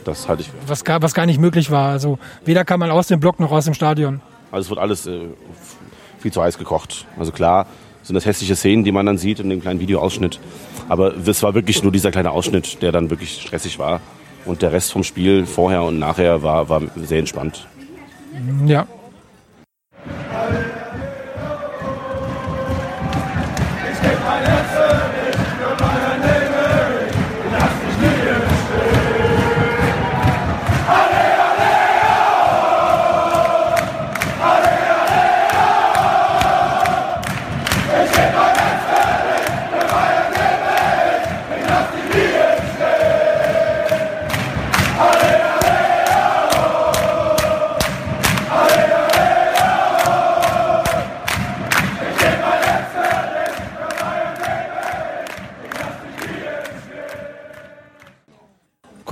Das 0.04 0.28
halte 0.28 0.42
ich. 0.42 0.50
Was 0.66 0.85
gar, 0.85 1.02
was 1.02 1.14
gar 1.14 1.26
nicht 1.26 1.40
möglich 1.40 1.71
war. 1.71 1.90
Also 1.90 2.18
weder 2.44 2.64
kam 2.64 2.80
man 2.80 2.90
aus 2.90 3.09
dem 3.09 3.18
Block 3.18 3.40
noch 3.40 3.50
aus 3.50 3.64
dem 3.64 3.75
Stadion. 3.75 4.21
Also 4.52 4.66
es 4.66 4.71
wird 4.71 4.78
alles 4.78 5.06
äh, 5.06 5.21
viel 6.18 6.32
zu 6.32 6.40
heiß 6.40 6.56
gekocht. 6.56 7.06
Also 7.18 7.32
klar 7.32 7.66
sind 8.02 8.14
das 8.14 8.26
hässliche 8.26 8.56
Szenen, 8.56 8.85
die 8.85 8.92
man 8.92 9.06
dann 9.06 9.18
sieht 9.18 9.40
in 9.40 9.50
dem 9.50 9.61
kleinen 9.61 9.80
Videoausschnitt. 9.80 10.40
Aber 10.88 11.14
es 11.16 11.42
war 11.42 11.54
wirklich 11.54 11.82
nur 11.82 11.92
dieser 11.92 12.11
kleine 12.11 12.30
Ausschnitt, 12.30 12.82
der 12.82 12.92
dann 12.92 13.11
wirklich 13.11 13.40
stressig 13.40 13.78
war. 13.78 14.00
Und 14.44 14.62
der 14.62 14.73
Rest 14.73 14.92
vom 14.92 15.04
Spiel 15.04 15.47
vorher 15.47 15.82
und 15.82 15.99
nachher 15.99 16.42
war, 16.42 16.68
war 16.68 16.82
sehr 16.97 17.21
entspannt. 17.21 17.66
Ja, 18.66 18.87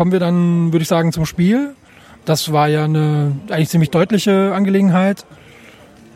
kommen 0.01 0.13
wir 0.13 0.19
dann, 0.19 0.73
würde 0.73 0.81
ich 0.81 0.89
sagen, 0.89 1.13
zum 1.13 1.27
Spiel. 1.27 1.75
Das 2.25 2.55
war 2.55 2.69
ja 2.69 2.85
eine 2.85 3.33
eigentlich 3.51 3.69
ziemlich 3.69 3.91
deutliche 3.91 4.55
Angelegenheit 4.55 5.27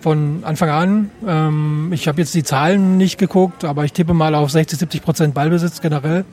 von 0.00 0.42
Anfang 0.42 0.70
an. 0.70 1.10
Ähm, 1.28 1.90
ich 1.92 2.08
habe 2.08 2.18
jetzt 2.18 2.34
die 2.34 2.44
Zahlen 2.44 2.96
nicht 2.96 3.18
geguckt, 3.18 3.62
aber 3.62 3.84
ich 3.84 3.92
tippe 3.92 4.14
mal 4.14 4.34
auf 4.34 4.50
60, 4.50 4.78
70 4.78 5.02
Prozent 5.02 5.34
Ballbesitz 5.34 5.82
generell. 5.82 6.24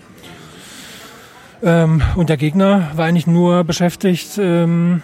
Ähm, 1.62 2.02
und 2.16 2.30
der 2.30 2.38
Gegner 2.38 2.90
war 2.96 3.08
eigentlich 3.08 3.28
nur 3.28 3.66
beschäftigt, 3.66 4.38
ähm, 4.38 5.02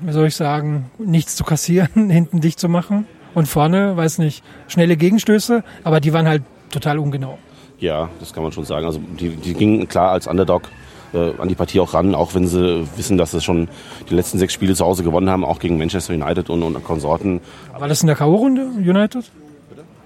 wie 0.00 0.12
soll 0.12 0.28
ich 0.28 0.36
sagen, 0.36 0.92
nichts 0.98 1.34
zu 1.34 1.42
kassieren, 1.42 2.10
hinten 2.10 2.40
dicht 2.40 2.60
zu 2.60 2.68
machen. 2.68 3.08
Und 3.34 3.48
vorne, 3.48 3.96
weiß 3.96 4.18
nicht, 4.18 4.44
schnelle 4.68 4.96
Gegenstöße, 4.96 5.64
aber 5.82 5.98
die 5.98 6.12
waren 6.12 6.28
halt 6.28 6.44
total 6.70 7.00
ungenau. 7.00 7.38
Ja, 7.80 8.08
das 8.20 8.32
kann 8.32 8.44
man 8.44 8.52
schon 8.52 8.64
sagen. 8.64 8.86
Also 8.86 9.00
die, 9.18 9.30
die 9.30 9.54
gingen 9.54 9.88
klar 9.88 10.12
als 10.12 10.28
Underdog 10.28 10.68
äh, 11.12 11.32
an 11.38 11.48
die 11.48 11.54
Partie 11.54 11.80
auch 11.80 11.94
ran, 11.94 12.14
auch 12.14 12.34
wenn 12.34 12.46
sie 12.46 12.86
wissen, 12.96 13.18
dass 13.18 13.32
sie 13.32 13.40
schon 13.40 13.68
die 14.08 14.14
letzten 14.14 14.38
sechs 14.38 14.52
Spiele 14.52 14.74
zu 14.74 14.84
Hause 14.84 15.02
gewonnen 15.02 15.30
haben, 15.30 15.44
auch 15.44 15.58
gegen 15.58 15.78
Manchester 15.78 16.14
United 16.14 16.50
und, 16.50 16.62
und 16.62 16.84
Konsorten. 16.84 17.40
War 17.78 17.88
das 17.88 18.02
in 18.02 18.06
der 18.06 18.16
K.O.-Runde, 18.16 18.76
United? 18.76 19.24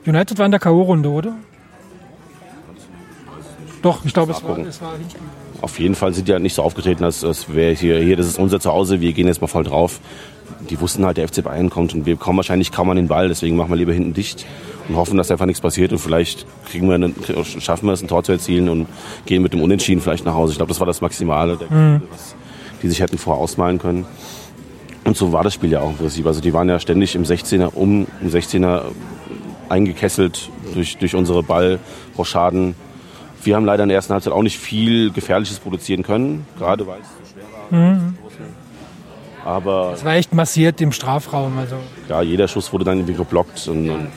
United 0.06 0.38
war 0.38 0.46
in 0.46 0.52
der 0.52 0.60
K.O.-Runde, 0.60 1.08
oder? 1.08 1.34
Doch, 3.82 4.04
ich 4.04 4.14
glaube, 4.14 4.32
es 4.32 4.42
war, 4.44 4.58
es 4.58 4.80
war. 4.80 4.94
Auf 5.60 5.78
jeden 5.78 5.94
Fall 5.94 6.12
sind 6.14 6.28
die 6.28 6.32
halt 6.32 6.42
nicht 6.42 6.54
so 6.54 6.62
aufgetreten, 6.62 7.04
als, 7.04 7.24
als 7.24 7.52
wäre 7.52 7.74
hier, 7.74 7.98
hier, 7.98 8.16
das 8.16 8.26
ist 8.26 8.38
unser 8.38 8.60
Zuhause, 8.60 9.00
wir 9.00 9.12
gehen 9.12 9.26
jetzt 9.26 9.40
mal 9.40 9.48
voll 9.48 9.64
drauf. 9.64 10.00
Die 10.70 10.80
wussten 10.80 11.04
halt, 11.04 11.16
der 11.16 11.28
FC 11.28 11.42
Bayern 11.42 11.70
kommt 11.70 11.94
und 11.94 12.06
wir 12.06 12.16
kommen 12.16 12.36
wahrscheinlich 12.36 12.72
kaum 12.72 12.90
an 12.90 12.96
den 12.96 13.08
Ball, 13.08 13.28
deswegen 13.28 13.56
machen 13.56 13.70
wir 13.70 13.76
lieber 13.76 13.92
hinten 13.92 14.14
dicht 14.14 14.46
und 14.88 14.96
hoffen, 14.96 15.16
dass 15.16 15.30
einfach 15.30 15.46
nichts 15.46 15.60
passiert 15.60 15.92
und 15.92 15.98
vielleicht 15.98 16.46
kriegen 16.70 16.88
wir 16.88 16.94
einen, 16.94 17.14
schaffen 17.44 17.86
wir 17.86 17.92
es, 17.92 18.02
ein 18.02 18.08
Tor 18.08 18.22
zu 18.22 18.32
erzielen 18.32 18.68
und 18.68 18.86
gehen 19.26 19.42
mit 19.42 19.52
dem 19.52 19.60
Unentschieden 19.60 20.00
vielleicht 20.00 20.24
nach 20.24 20.34
Hause. 20.34 20.52
Ich 20.52 20.58
glaube, 20.58 20.70
das 20.70 20.80
war 20.80 20.86
das 20.86 21.00
Maximale, 21.00 21.58
mhm. 21.68 22.02
was 22.10 22.36
die 22.82 22.88
sich 22.88 23.00
hätten 23.00 23.18
vorher 23.18 23.42
ausmalen 23.42 23.78
können. 23.78 24.06
Und 25.04 25.16
so 25.16 25.32
war 25.32 25.42
das 25.42 25.54
Spiel 25.54 25.72
ja 25.72 25.80
auch 25.80 25.90
im 25.90 25.96
Prinzip. 25.96 26.26
Also 26.26 26.40
die 26.40 26.52
waren 26.52 26.68
ja 26.68 26.78
ständig 26.78 27.14
im 27.14 27.24
16er, 27.24 27.74
um 27.74 28.06
im 28.20 28.30
16er 28.30 28.82
eingekesselt 29.68 30.50
durch, 30.74 30.96
durch 30.98 31.14
unsere 31.14 31.42
Ballrochaden. 31.42 32.74
Wir 33.42 33.56
haben 33.56 33.64
leider 33.64 33.82
in 33.82 33.88
der 33.88 33.96
ersten 33.96 34.12
Halbzeit 34.12 34.32
auch 34.32 34.42
nicht 34.42 34.58
viel 34.58 35.10
Gefährliches 35.10 35.58
produzieren 35.58 36.02
können, 36.02 36.46
gerade 36.58 36.86
weil 36.86 37.00
es 37.00 37.08
so 37.08 37.34
schwer 37.34 37.44
war. 37.52 37.78
Mhm. 37.78 38.14
Aber 39.44 39.92
es 39.94 40.04
war 40.04 40.14
echt 40.14 40.34
massiert 40.34 40.80
im 40.80 40.92
Strafraum. 40.92 41.58
Also. 41.58 41.76
Ja, 42.08 42.22
jeder 42.22 42.48
Schuss 42.48 42.72
wurde 42.72 42.84
dann 42.84 42.98
irgendwie 42.98 43.14
geblockt. 43.14 43.68
Und, 43.68 43.90
und 43.90 44.08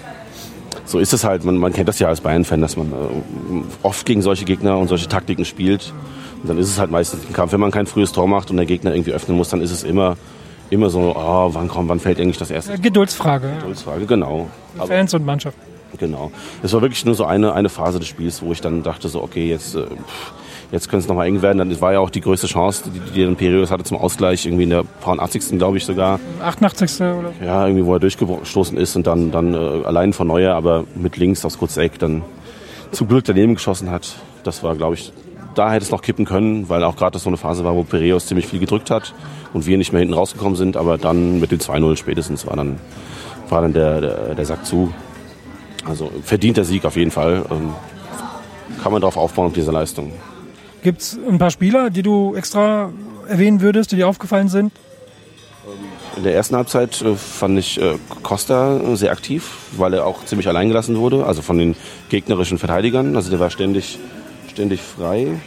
so 0.86 1.00
ist 1.00 1.14
es 1.14 1.24
halt. 1.24 1.44
Man, 1.44 1.58
man 1.58 1.74
kennt 1.74 1.90
das 1.90 2.00
ja 2.00 2.08
als 2.08 2.22
Bayern-Fan, 2.22 2.62
dass 2.62 2.78
man 2.78 2.92
äh, 2.92 3.64
oft 3.84 4.06
gegen 4.06 4.22
solche 4.22 4.46
Gegner 4.46 4.78
und 4.78 4.88
solche 4.88 5.08
Taktiken 5.08 5.46
spielt. 5.46 5.94
Und 6.42 6.50
dann 6.50 6.58
ist 6.58 6.70
es 6.70 6.80
halt 6.80 6.92
meistens 6.92 7.26
ein 7.26 7.34
Kampf. 7.34 7.54
Wenn 7.54 7.60
man 7.60 7.72
kein 7.72 7.88
frühes 7.88 8.12
Tor 8.12 8.28
macht 8.28 8.52
und 8.52 8.58
der 8.58 8.66
Gegner 8.66 8.94
irgendwie 8.94 9.14
öffnen 9.14 9.36
muss, 9.36 9.50
dann 9.50 9.62
ist 9.62 9.72
es 9.72 9.84
immer, 9.84 10.16
immer 10.70 10.90
so, 10.90 11.16
oh, 11.16 11.50
wann 11.54 11.68
kommt, 11.68 11.90
wann 11.90 12.00
fällt 12.00 12.20
eigentlich 12.20 12.38
das 12.38 12.52
erste? 12.52 12.78
Geduldsfrage. 12.78 13.54
Geduldsfrage, 13.60 14.06
genau. 14.06 14.48
Fans 14.78 15.14
und 15.14 15.26
Mannschaft. 15.26 15.58
Genau. 15.98 16.32
Es 16.62 16.74
war 16.74 16.82
wirklich 16.82 17.06
nur 17.06 17.16
so 17.16 17.26
eine, 17.26 17.54
eine 17.54 17.70
Phase 17.70 18.00
des 18.00 18.08
Spiels, 18.08 18.42
wo 18.42 18.52
ich 18.52 18.62
dann 18.62 18.84
dachte 18.84 19.08
so, 19.08 19.24
okay, 19.24 19.50
jetzt, 19.50 19.76
äh, 19.76 19.86
jetzt 20.72 20.90
könnte 20.90 21.04
es 21.04 21.08
nochmal 21.08 21.28
eng 21.28 21.42
werden. 21.42 21.58
Dann 21.58 21.82
war 21.82 21.94
ja 21.94 22.00
auch 22.00 22.10
die 22.10 22.22
größte 22.22 22.48
Chance, 22.48 22.90
die, 22.94 23.00
die 23.12 23.24
dann 23.24 23.36
Piraeus 23.36 23.72
hatte 23.72 23.84
zum 23.84 23.98
Ausgleich, 23.98 24.46
irgendwie 24.46 24.64
in 24.64 24.70
der 24.70 24.84
80. 25.06 25.58
glaube 25.58 25.78
ich 25.78 25.86
sogar. 25.86 26.20
88. 26.42 27.02
oder? 27.02 27.32
Ja, 27.44 27.66
irgendwie, 27.68 27.86
wo 27.86 27.94
er 27.94 28.00
durchgestoßen 28.00 28.78
ist 28.78 28.96
und 28.96 29.08
dann, 29.08 29.32
dann 29.32 29.54
äh, 29.54 29.86
allein 29.86 30.14
von 30.14 30.28
Neuer, 30.28 30.56
aber 30.56 30.86
mit 30.96 31.18
links 31.18 31.46
aus 31.46 31.58
kurz 31.58 31.78
Eck 31.78 32.00
dann 32.00 32.24
zum 32.92 33.08
Glück 33.08 33.26
daneben 33.26 33.56
geschossen 33.56 33.92
hat. 33.92 34.16
Das 34.44 34.64
war, 34.64 34.76
glaube 34.76 34.96
ich, 34.96 35.12
da 35.56 35.72
hätte 35.72 35.86
es 35.86 35.92
noch 35.92 36.02
kippen 36.02 36.26
können, 36.26 36.70
weil 36.70 36.84
auch 36.84 36.96
gerade 36.96 37.12
das 37.12 37.24
so 37.24 37.30
eine 37.30 37.38
Phase 37.38 37.64
war, 37.64 37.76
wo 37.76 37.84
Piraeus 37.84 38.28
ziemlich 38.28 38.48
viel 38.48 38.60
gedrückt 38.60 38.92
hat 38.92 39.14
und 39.54 39.66
wir 39.66 39.78
nicht 39.78 39.94
mehr 39.94 40.00
hinten 40.00 40.14
rausgekommen 40.14 40.56
sind. 40.56 40.78
Aber 40.78 40.98
dann 40.98 41.40
mit 41.40 41.52
dem 41.52 41.60
2-0 41.60 41.98
spätestens 41.98 42.46
war 42.46 42.56
dann, 42.56 42.78
war 43.50 43.62
dann 43.62 43.74
der, 43.74 44.02
der, 44.02 44.36
der 44.36 44.46
Sack 44.46 44.66
zu. 44.66 44.94
Also 45.86 46.12
verdienter 46.24 46.66
Sieg 46.66 46.86
auf 46.86 46.96
jeden 46.96 47.12
Fall. 47.12 47.46
Ähm, 47.50 47.74
kann 48.82 48.92
man 48.92 49.02
darauf 49.02 49.18
aufbauen, 49.18 49.48
auf 49.48 49.54
diese 49.54 49.72
Leistung. 49.72 50.12
Gibt 50.86 51.02
es 51.02 51.18
ein 51.28 51.40
paar 51.40 51.50
Spieler, 51.50 51.90
die 51.90 52.04
du 52.04 52.36
extra 52.36 52.92
erwähnen 53.28 53.60
würdest, 53.60 53.92
die 53.92 53.96
dir 53.96 54.08
aufgefallen 54.08 54.50
sind? 54.50 54.72
In 56.16 56.22
der 56.22 56.36
ersten 56.36 56.56
Halbzeit 56.56 57.02
äh, 57.02 57.16
fand 57.16 57.58
ich 57.58 57.82
äh, 57.82 57.96
Costa 58.22 58.80
sehr 58.96 59.12
aktiv, 59.12 59.58
weil 59.76 59.96
er 59.96 60.06
auch 60.06 60.24
ziemlich 60.26 60.48
allein 60.48 60.68
gelassen 60.68 60.98
wurde, 60.98 61.26
also 61.26 61.42
von 61.42 61.58
den 61.58 61.76
gegnerischen 62.10 62.60
Verteidigern. 62.60 63.16
Also 63.16 63.32
der 63.32 63.40
war 63.40 63.50
ständig, 63.50 63.98
ständig 64.48 64.80
frei 64.80 65.40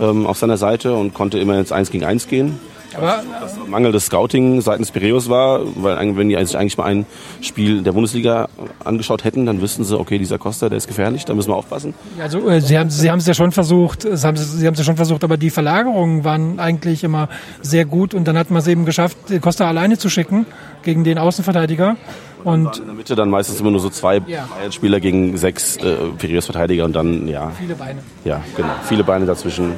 ähm, 0.00 0.26
auf 0.26 0.38
seiner 0.38 0.56
Seite 0.56 0.96
und 0.96 1.14
konnte 1.14 1.38
immer 1.38 1.56
ins 1.60 1.70
1 1.70 1.92
gegen 1.92 2.04
1 2.04 2.26
gehen. 2.26 2.58
Aber 2.96 3.22
das 3.40 3.56
mangelndes 3.66 4.06
Scouting 4.06 4.60
seitens 4.60 4.90
Piraeus 4.90 5.28
war, 5.28 5.60
weil 5.76 6.16
wenn 6.16 6.28
die 6.28 6.36
sich 6.44 6.56
eigentlich 6.56 6.76
mal 6.76 6.84
ein 6.84 7.06
Spiel 7.40 7.82
der 7.82 7.92
Bundesliga 7.92 8.48
angeschaut 8.84 9.24
hätten, 9.24 9.46
dann 9.46 9.60
wüssten 9.60 9.84
sie, 9.84 9.98
okay, 9.98 10.18
dieser 10.18 10.38
Costa, 10.38 10.68
der 10.68 10.78
ist 10.78 10.88
gefährlich, 10.88 11.24
da 11.24 11.34
müssen 11.34 11.50
wir 11.50 11.56
aufpassen. 11.56 11.94
Also 12.20 12.48
äh, 12.48 12.60
sie 12.60 12.78
haben 12.78 12.90
sie 12.90 13.10
haben 13.10 13.18
es 13.18 13.26
ja 13.26 13.34
schon 13.34 13.52
versucht, 13.52 14.02
sie 14.02 14.26
haben 14.26 14.36
sie 14.36 14.66
haben 14.66 14.74
es 14.74 14.78
ja 14.78 14.84
schon 14.84 14.96
versucht, 14.96 15.24
aber 15.24 15.36
die 15.36 15.50
Verlagerungen 15.50 16.24
waren 16.24 16.60
eigentlich 16.60 17.04
immer 17.04 17.28
sehr 17.60 17.84
gut 17.84 18.14
und 18.14 18.26
dann 18.26 18.36
hat 18.38 18.50
man 18.50 18.60
es 18.60 18.66
eben 18.66 18.84
geschafft, 18.84 19.16
Costa 19.40 19.68
alleine 19.68 19.98
zu 19.98 20.08
schicken 20.08 20.46
gegen 20.82 21.04
den 21.04 21.18
Außenverteidiger. 21.18 21.96
Und 22.44 22.78
in 22.78 22.86
der 22.86 22.94
Mitte 22.94 23.14
dann 23.14 23.30
meistens 23.30 23.60
immer 23.60 23.70
nur 23.70 23.80
so 23.80 23.88
zwei 23.88 24.20
ja. 24.26 24.48
Spieler 24.70 25.00
gegen 25.00 25.36
sechs 25.36 25.76
äh, 25.76 25.94
Piraeus-Verteidiger 26.18 26.84
und 26.84 26.94
dann, 26.94 27.28
ja. 27.28 27.52
Viele 27.58 27.74
Beine. 27.74 28.00
Ja, 28.24 28.42
genau. 28.56 28.72
Viele 28.84 29.04
Beine 29.04 29.26
dazwischen. 29.26 29.72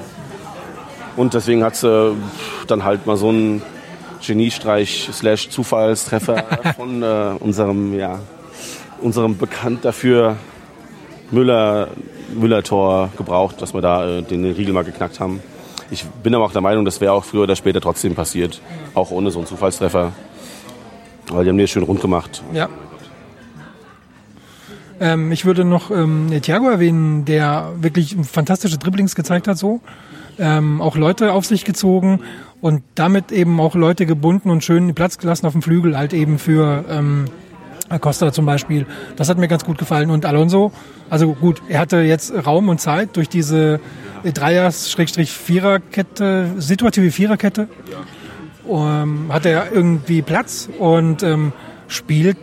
Und 1.16 1.34
deswegen 1.34 1.62
hat 1.62 1.76
sie 1.76 2.16
dann 2.66 2.84
halt 2.84 3.06
mal 3.06 3.16
so 3.16 3.28
einen 3.28 3.62
Geniestreich 4.26 5.08
slash 5.12 5.50
Zufallstreffer 5.50 6.44
von 6.76 7.02
äh, 7.02 7.36
unserem, 7.40 7.98
ja, 7.98 8.18
unserem 9.00 9.36
bekannt 9.36 9.84
dafür 9.84 10.36
Müller, 11.30 11.88
Müller-Tor 12.34 13.10
gebraucht, 13.16 13.60
dass 13.62 13.74
wir 13.74 13.80
da 13.80 14.18
äh, 14.18 14.22
den 14.22 14.44
Riegel 14.44 14.72
mal 14.72 14.84
geknackt 14.84 15.20
haben. 15.20 15.40
Ich 15.90 16.04
bin 16.22 16.34
aber 16.34 16.44
auch 16.44 16.52
der 16.52 16.62
Meinung, 16.62 16.84
das 16.84 17.00
wäre 17.00 17.12
auch 17.12 17.24
früher 17.24 17.42
oder 17.42 17.56
später 17.56 17.80
trotzdem 17.80 18.14
passiert, 18.14 18.60
auch 18.94 19.10
ohne 19.10 19.30
so 19.30 19.38
einen 19.38 19.46
Zufallstreffer. 19.46 20.12
Weil 21.28 21.44
die 21.44 21.50
haben 21.50 21.58
die 21.58 21.68
schön 21.68 21.82
rund 21.82 22.00
gemacht. 22.00 22.42
Ja. 22.52 22.68
Ähm, 25.00 25.32
ich 25.32 25.44
würde 25.44 25.64
noch 25.64 25.90
ähm, 25.90 26.30
Thiago 26.40 26.68
erwähnen, 26.68 27.24
der 27.24 27.72
wirklich 27.76 28.16
fantastische 28.22 28.78
Dribblings 28.78 29.14
gezeigt 29.14 29.48
hat 29.48 29.58
so 29.58 29.80
ähm, 30.38 30.80
auch 30.80 30.96
Leute 30.96 31.32
auf 31.32 31.44
sich 31.44 31.64
gezogen 31.64 32.20
und 32.60 32.82
damit 32.94 33.32
eben 33.32 33.60
auch 33.60 33.74
Leute 33.74 34.06
gebunden 34.06 34.50
und 34.50 34.64
schön 34.64 34.94
Platz 34.94 35.18
gelassen 35.18 35.46
auf 35.46 35.52
dem 35.52 35.62
Flügel, 35.62 35.96
halt 35.96 36.12
eben 36.12 36.38
für 36.38 36.84
ähm, 36.88 37.26
Acosta 37.88 38.32
zum 38.32 38.46
Beispiel. 38.46 38.86
Das 39.16 39.28
hat 39.28 39.38
mir 39.38 39.48
ganz 39.48 39.64
gut 39.64 39.78
gefallen. 39.78 40.10
Und 40.10 40.26
Alonso, 40.26 40.70
also 41.10 41.34
gut, 41.34 41.60
er 41.68 41.80
hatte 41.80 41.96
jetzt 41.98 42.32
Raum 42.46 42.68
und 42.68 42.80
Zeit 42.80 43.16
durch 43.16 43.28
diese 43.28 43.80
Dreier-Viererkette, 44.24 46.52
situative 46.58 47.10
Viererkette. 47.10 47.66
Ähm, 48.68 49.26
hat 49.28 49.44
er 49.44 49.72
irgendwie 49.72 50.22
Platz 50.22 50.70
und 50.78 51.22
ähm, 51.22 51.52
spielt 51.88 52.38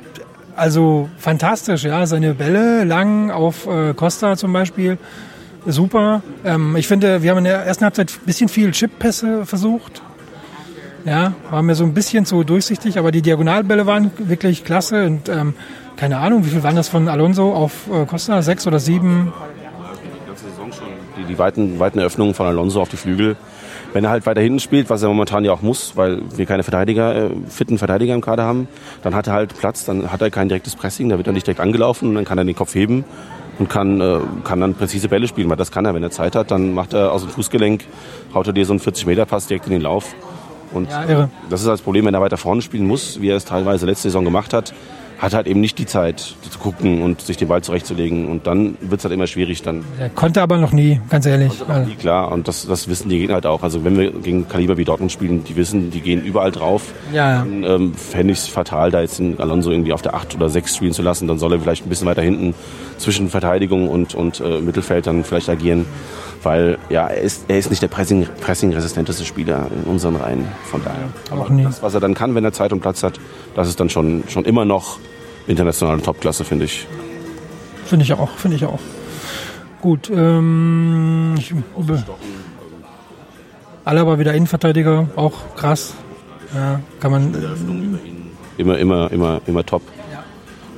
also 0.56 1.10
fantastisch, 1.18 1.84
ja. 1.84 2.06
Seine 2.06 2.36
Bälle 2.36 2.84
lang 2.84 3.32
auf 3.32 3.66
äh, 3.66 3.96
Costa 3.96 4.38
zum 4.38 4.54
Beispiel. 4.54 5.00
Super. 5.66 6.24
Ähm, 6.44 6.76
ich 6.76 6.88
finde, 6.88 7.22
wir 7.22 7.32
haben 7.32 7.40
in 7.40 7.44
der 7.44 7.66
ersten 7.66 7.84
Halbzeit 7.84 8.12
ein 8.12 8.26
bisschen 8.26 8.50
viel 8.50 8.72
Chip-Pässe 8.72 9.46
versucht. 9.46 10.02
Ja, 11.06 11.34
war 11.50 11.62
mir 11.62 11.76
so 11.76 11.84
ein 11.84 11.94
bisschen 11.94 12.26
zu 12.26 12.44
durchsichtig, 12.44 12.98
aber 13.00 13.12
die 13.12 13.22
Diagonalbälle 13.22 13.86
waren 13.86 14.12
wirklich 14.18 14.64
klasse 14.64 15.06
und 15.06 15.30
ähm, 15.30 15.56
keine 15.98 16.18
Ahnung, 16.18 16.46
wie 16.46 16.50
viel 16.50 16.64
waren 16.64 16.76
das 16.76 16.90
von 16.90 17.08
Alonso 17.08 17.54
auf 17.54 17.88
äh, 17.92 18.06
Costa? 18.06 18.42
Sechs 18.42 18.68
oder 18.68 18.80
sieben? 18.80 19.34
Die 20.04 20.28
ganze 20.28 20.46
Saison 20.46 20.72
schon. 20.72 20.88
Die, 21.18 21.26
die 21.26 21.40
weiten, 21.40 21.80
weiten 21.80 22.00
Eröffnungen 22.00 22.34
von 22.34 22.46
Alonso 22.46 22.82
auf 22.82 22.90
die 22.90 22.98
Flügel. 22.98 23.36
Wenn 23.94 24.04
er 24.04 24.10
halt 24.10 24.26
weiter 24.26 24.42
hinten 24.42 24.60
spielt, 24.60 24.90
was 24.90 25.04
er 25.04 25.10
momentan 25.10 25.44
ja 25.44 25.52
auch 25.52 25.62
muss, 25.62 25.98
weil 25.98 26.22
wir 26.36 26.46
keine 26.46 26.64
Verteidiger, 26.64 27.16
äh, 27.16 27.30
fitten 27.50 27.78
Verteidiger 27.78 28.14
im 28.14 28.22
Kader 28.22 28.44
haben, 28.44 28.68
dann 29.04 29.16
hat 29.16 29.28
er 29.28 29.34
halt 29.34 29.58
Platz, 29.58 29.86
dann 29.86 30.12
hat 30.12 30.22
er 30.22 30.30
kein 30.30 30.50
direktes 30.50 30.76
Pressing, 30.76 31.10
da 31.10 31.18
wird 31.18 31.28
er 31.28 31.34
nicht 31.34 31.46
direkt 31.46 31.60
angelaufen 31.60 32.10
und 32.10 32.16
dann 32.16 32.26
kann 32.26 32.38
er 32.38 32.46
den 32.46 32.56
Kopf 32.56 32.74
heben 32.74 33.04
und 33.62 33.70
kann, 33.70 34.02
äh, 34.02 34.18
kann 34.44 34.60
dann 34.60 34.74
präzise 34.74 35.08
Bälle 35.08 35.28
spielen, 35.28 35.48
weil 35.48 35.56
das 35.56 35.72
kann 35.72 35.86
er, 35.86 35.94
wenn 35.94 36.02
er 36.02 36.10
Zeit 36.10 36.36
hat, 36.36 36.50
dann 36.50 36.74
macht 36.74 36.94
er 36.94 37.12
aus 37.12 37.22
dem 37.22 37.30
Fußgelenk, 37.30 37.86
haut 38.34 38.48
er 38.48 38.54
dir 38.54 38.66
so 38.66 38.74
einen 38.74 38.80
40-Meter-Pass 38.80 39.46
direkt 39.46 39.68
in 39.68 39.72
den 39.74 39.82
Lauf. 39.82 40.16
Und 40.74 40.90
Ja, 40.90 41.04
irre. 41.06 41.30
das 41.50 41.60
ist 41.62 41.68
das 41.68 41.82
Problem, 41.82 42.06
wenn 42.06 42.14
er 42.16 42.22
weiter 42.22 42.38
vorne 42.38 42.64
spielen 42.64 42.88
muss, 42.88 43.22
wie 43.22 43.30
er 43.30 43.36
es 43.36 43.46
teilweise 43.46 43.86
letzte 43.86 44.04
Saison 44.08 44.26
gemacht 44.26 44.52
hat, 44.52 44.74
hat 45.22 45.36
halt 45.36 45.46
eben 45.46 45.62
nicht 45.62 45.78
die 45.78 45.86
Zeit 45.86 46.36
zu 46.50 46.58
gucken 46.58 47.04
und 47.04 47.22
sich 47.22 47.38
den 47.38 47.48
Ball 47.48 47.62
zurechtzulegen. 47.62 48.28
Und 48.28 48.48
dann 48.48 48.76
wird 48.82 49.00
es 49.00 49.06
halt 49.06 49.14
immer 49.14 49.28
schwierig. 49.28 49.62
Dann 49.62 49.84
Er 50.00 50.10
konnte 50.10 50.42
aber 50.42 50.58
noch 50.58 50.72
nie, 50.72 51.00
ganz 51.10 51.28
ehrlich. 51.28 51.62
Also, 51.68 51.88
nie 51.88 51.96
klar. 51.96 52.32
Und 52.32 52.48
das, 52.48 52.66
das 52.66 52.88
wissen 52.88 53.08
die 53.08 53.20
Gegner 53.20 53.36
halt 53.36 53.46
auch. 53.46 53.62
Also 53.62 53.86
wenn 53.86 54.00
wir 54.00 54.12
gegen 54.12 54.48
Kaliber 54.48 54.78
wie 54.78 54.84
Dortmund 54.84 55.12
spielen, 55.12 55.44
die 55.44 55.56
wissen, 55.56 55.92
die 55.92 56.02
gehen 56.02 56.24
überall 56.24 56.52
drauf. 56.52 56.94
Ja, 57.14 57.30
ja. 57.30 57.38
Dann 57.40 57.64
ähm, 57.64 57.94
fände 57.94 58.34
ich 58.34 58.40
es 58.40 58.48
fatal, 58.48 58.90
da 58.90 59.02
jetzt 59.02 59.20
den 59.20 59.40
Alonso 59.40 59.70
irgendwie 59.70 59.94
auf 59.94 60.02
der 60.02 60.16
8 60.16 60.36
oder 60.36 60.50
6 60.50 60.76
spielen 60.76 60.94
zu 60.94 61.04
lassen. 61.04 61.28
Dann 61.28 61.38
soll 61.38 61.54
er 61.54 61.60
vielleicht 61.60 61.86
ein 61.86 61.90
bisschen 61.90 62.08
weiter 62.08 62.24
hinten 62.24 62.56
zwischen 62.98 63.30
Verteidigung 63.30 63.90
und, 63.90 64.16
und 64.16 64.40
äh, 64.40 64.60
Mittelfeld 64.60 65.06
dann 65.06 65.24
vielleicht 65.24 65.50
agieren. 65.50 65.86
Weil 66.44 66.80
ja, 66.90 67.08
er 67.08 67.22
ist, 67.22 67.46
er 67.50 67.60
ist 67.60 67.70
nicht 67.70 67.82
der 67.82 67.90
Pressing- 67.90 68.28
pressing-resistenteste 68.42 69.26
Spieler 69.26 69.68
in 69.74 69.90
unseren 69.90 70.16
Reihen. 70.16 70.48
Von 70.64 70.82
daher. 70.84 71.40
Auch 71.40 71.50
nie. 71.50 71.64
Das, 71.64 71.84
was 71.84 71.94
er 71.94 72.00
dann 72.00 72.14
kann, 72.16 72.34
wenn 72.34 72.44
er 72.44 72.52
Zeit 72.52 72.74
und 72.74 72.80
Platz 72.82 73.04
hat, 73.04 73.20
das 73.56 73.68
ist 73.68 73.80
dann 73.80 73.90
schon, 73.90 74.24
schon 74.28 74.46
immer 74.46 74.66
noch 74.66 74.98
internationale 75.48 76.02
Topklasse, 76.02 76.44
finde 76.44 76.66
ich. 76.66 76.88
Finde 77.86 78.04
ich 78.06 78.14
auch, 78.14 78.30
finde 78.38 78.58
ich 78.58 78.66
auch. 78.66 78.80
Gut, 79.82 80.10
ähm, 80.14 81.36
ich, 81.38 81.54
Alaba 83.84 84.20
wieder 84.20 84.34
Innenverteidiger, 84.34 85.08
auch 85.16 85.34
krass. 85.56 85.94
Ja, 86.54 86.80
kann 87.00 87.12
man, 87.12 88.00
Immer, 88.58 88.78
immer, 88.78 89.12
immer, 89.12 89.42
immer 89.48 89.66
top. 89.66 89.82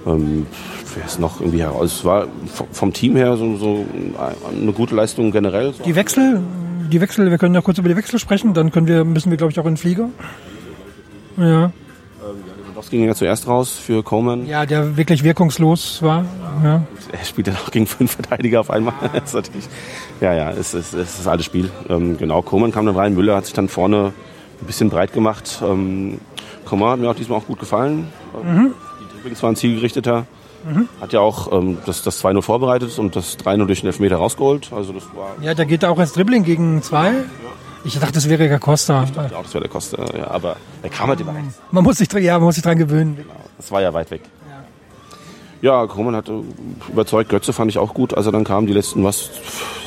Ähm, 0.05 0.45
wer 0.95 1.05
ist 1.05 1.19
noch 1.19 1.39
irgendwie 1.39 1.61
heraus? 1.61 1.97
Es 1.99 2.05
war 2.05 2.27
vom 2.71 2.91
Team 2.93 3.15
her 3.15 3.37
so, 3.37 3.55
so 3.57 3.85
eine 4.59 4.71
gute 4.73 4.95
Leistung 4.95 5.31
generell. 5.31 5.73
die 5.85 5.95
Wechsel, 5.95 6.41
die 6.91 6.99
Wechsel, 7.01 7.29
wir 7.31 7.37
können 7.37 7.55
ja 7.55 7.61
kurz 7.61 7.77
über 7.77 7.89
die 7.89 7.95
Wechsel 7.95 8.19
sprechen, 8.19 8.53
dann 8.53 8.71
können 8.71 8.87
wir, 8.87 9.03
müssen 9.05 9.29
wir 9.31 9.37
glaube 9.37 9.51
ich 9.51 9.59
auch 9.59 9.65
in 9.65 9.71
den 9.71 9.77
Flieger. 9.77 10.09
Ja, 11.37 11.71
Das 12.75 12.89
ging 12.89 13.05
ja 13.05 13.15
zuerst 13.15 13.47
raus 13.47 13.71
für 13.71 14.03
Coleman. 14.03 14.45
ja, 14.45 14.65
der 14.65 14.97
wirklich 14.97 15.23
wirkungslos 15.23 16.01
war. 16.01 16.25
Ja. 16.63 16.83
Er 17.11 17.25
spielt 17.25 17.47
dann 17.47 17.55
auch 17.55 17.71
gegen 17.71 17.87
fünf 17.87 18.11
Verteidiger 18.11 18.59
auf 18.59 18.69
einmal. 18.69 18.93
Ja, 20.21 20.33
ja, 20.33 20.51
es 20.51 20.73
ist, 20.73 20.93
es 20.93 21.09
ist 21.11 21.19
das 21.19 21.27
alte 21.27 21.43
Spiel. 21.43 21.71
Ähm, 21.89 22.17
genau, 22.17 22.41
Coleman 22.41 22.71
kam 22.71 22.85
dann 22.85 22.95
rein. 22.95 23.15
Müller 23.15 23.35
hat 23.37 23.45
sich 23.45 23.53
dann 23.53 23.69
vorne 23.69 24.13
ein 24.61 24.65
bisschen 24.67 24.89
breit 24.89 25.13
gemacht. 25.13 25.61
Ähm, 25.65 26.19
Coman 26.65 26.91
hat 26.91 26.99
mir 26.99 27.09
auch 27.09 27.15
diesmal 27.15 27.39
auch 27.39 27.45
gut 27.47 27.59
gefallen. 27.59 28.07
Ähm, 28.43 28.73
Die 29.23 29.29
Dribblings 29.29 29.43
waren 29.43 29.55
zielgerichteter. 29.55 30.25
Hat 31.01 31.13
ja 31.13 31.19
auch 31.19 31.51
ähm, 31.51 31.77
das, 31.85 32.03
das 32.03 32.23
2-0 32.23 32.41
vorbereitet 32.41 32.97
und 32.99 33.15
das 33.15 33.37
3-0 33.39 33.65
durch 33.65 33.81
den 33.81 33.87
Elfmeter 33.87 34.17
rausgeholt. 34.17 34.71
Also 34.73 34.93
das 34.93 35.03
war 35.15 35.35
ja, 35.41 35.53
der 35.53 35.65
geht 35.65 35.83
da 35.83 35.89
auch 35.89 35.99
als 35.99 36.13
Dribbling 36.13 36.43
gegen 36.43 36.81
zwei. 36.81 37.13
Ich 37.85 37.99
dachte, 37.99 38.13
das 38.13 38.29
wäre 38.29 38.59
Costa. 38.59 39.05
ja, 39.15 39.37
auch 39.37 39.43
das 39.43 39.53
wäre 39.53 39.63
der 39.63 39.69
Costa. 39.71 40.05
Ja, 40.17 40.31
aber 40.31 40.55
er 40.81 40.89
kam 40.89 41.09
halt 41.09 41.19
immer 41.19 41.35
rechts. 41.35 41.59
Man 41.71 41.83
muss 41.83 41.97
sich, 41.97 42.11
ja, 42.13 42.33
man 42.37 42.45
muss 42.45 42.55
sich 42.55 42.63
dran 42.63 42.77
gewöhnen. 42.77 43.25
Das 43.57 43.71
war 43.71 43.81
ja 43.81 43.93
weit 43.93 44.11
weg. 44.11 44.21
Ja, 45.61 45.87
Koman 45.87 46.15
hat 46.15 46.27
äh, 46.27 46.33
überzeugt. 46.89 47.29
Götze 47.29 47.53
fand 47.53 47.71
ich 47.71 47.77
auch 47.77 47.93
gut. 47.93 48.13
Also 48.13 48.31
dann 48.31 48.43
kamen 48.43 48.67
die 48.67 48.73
letzten, 48.73 49.03
was, 49.03 49.31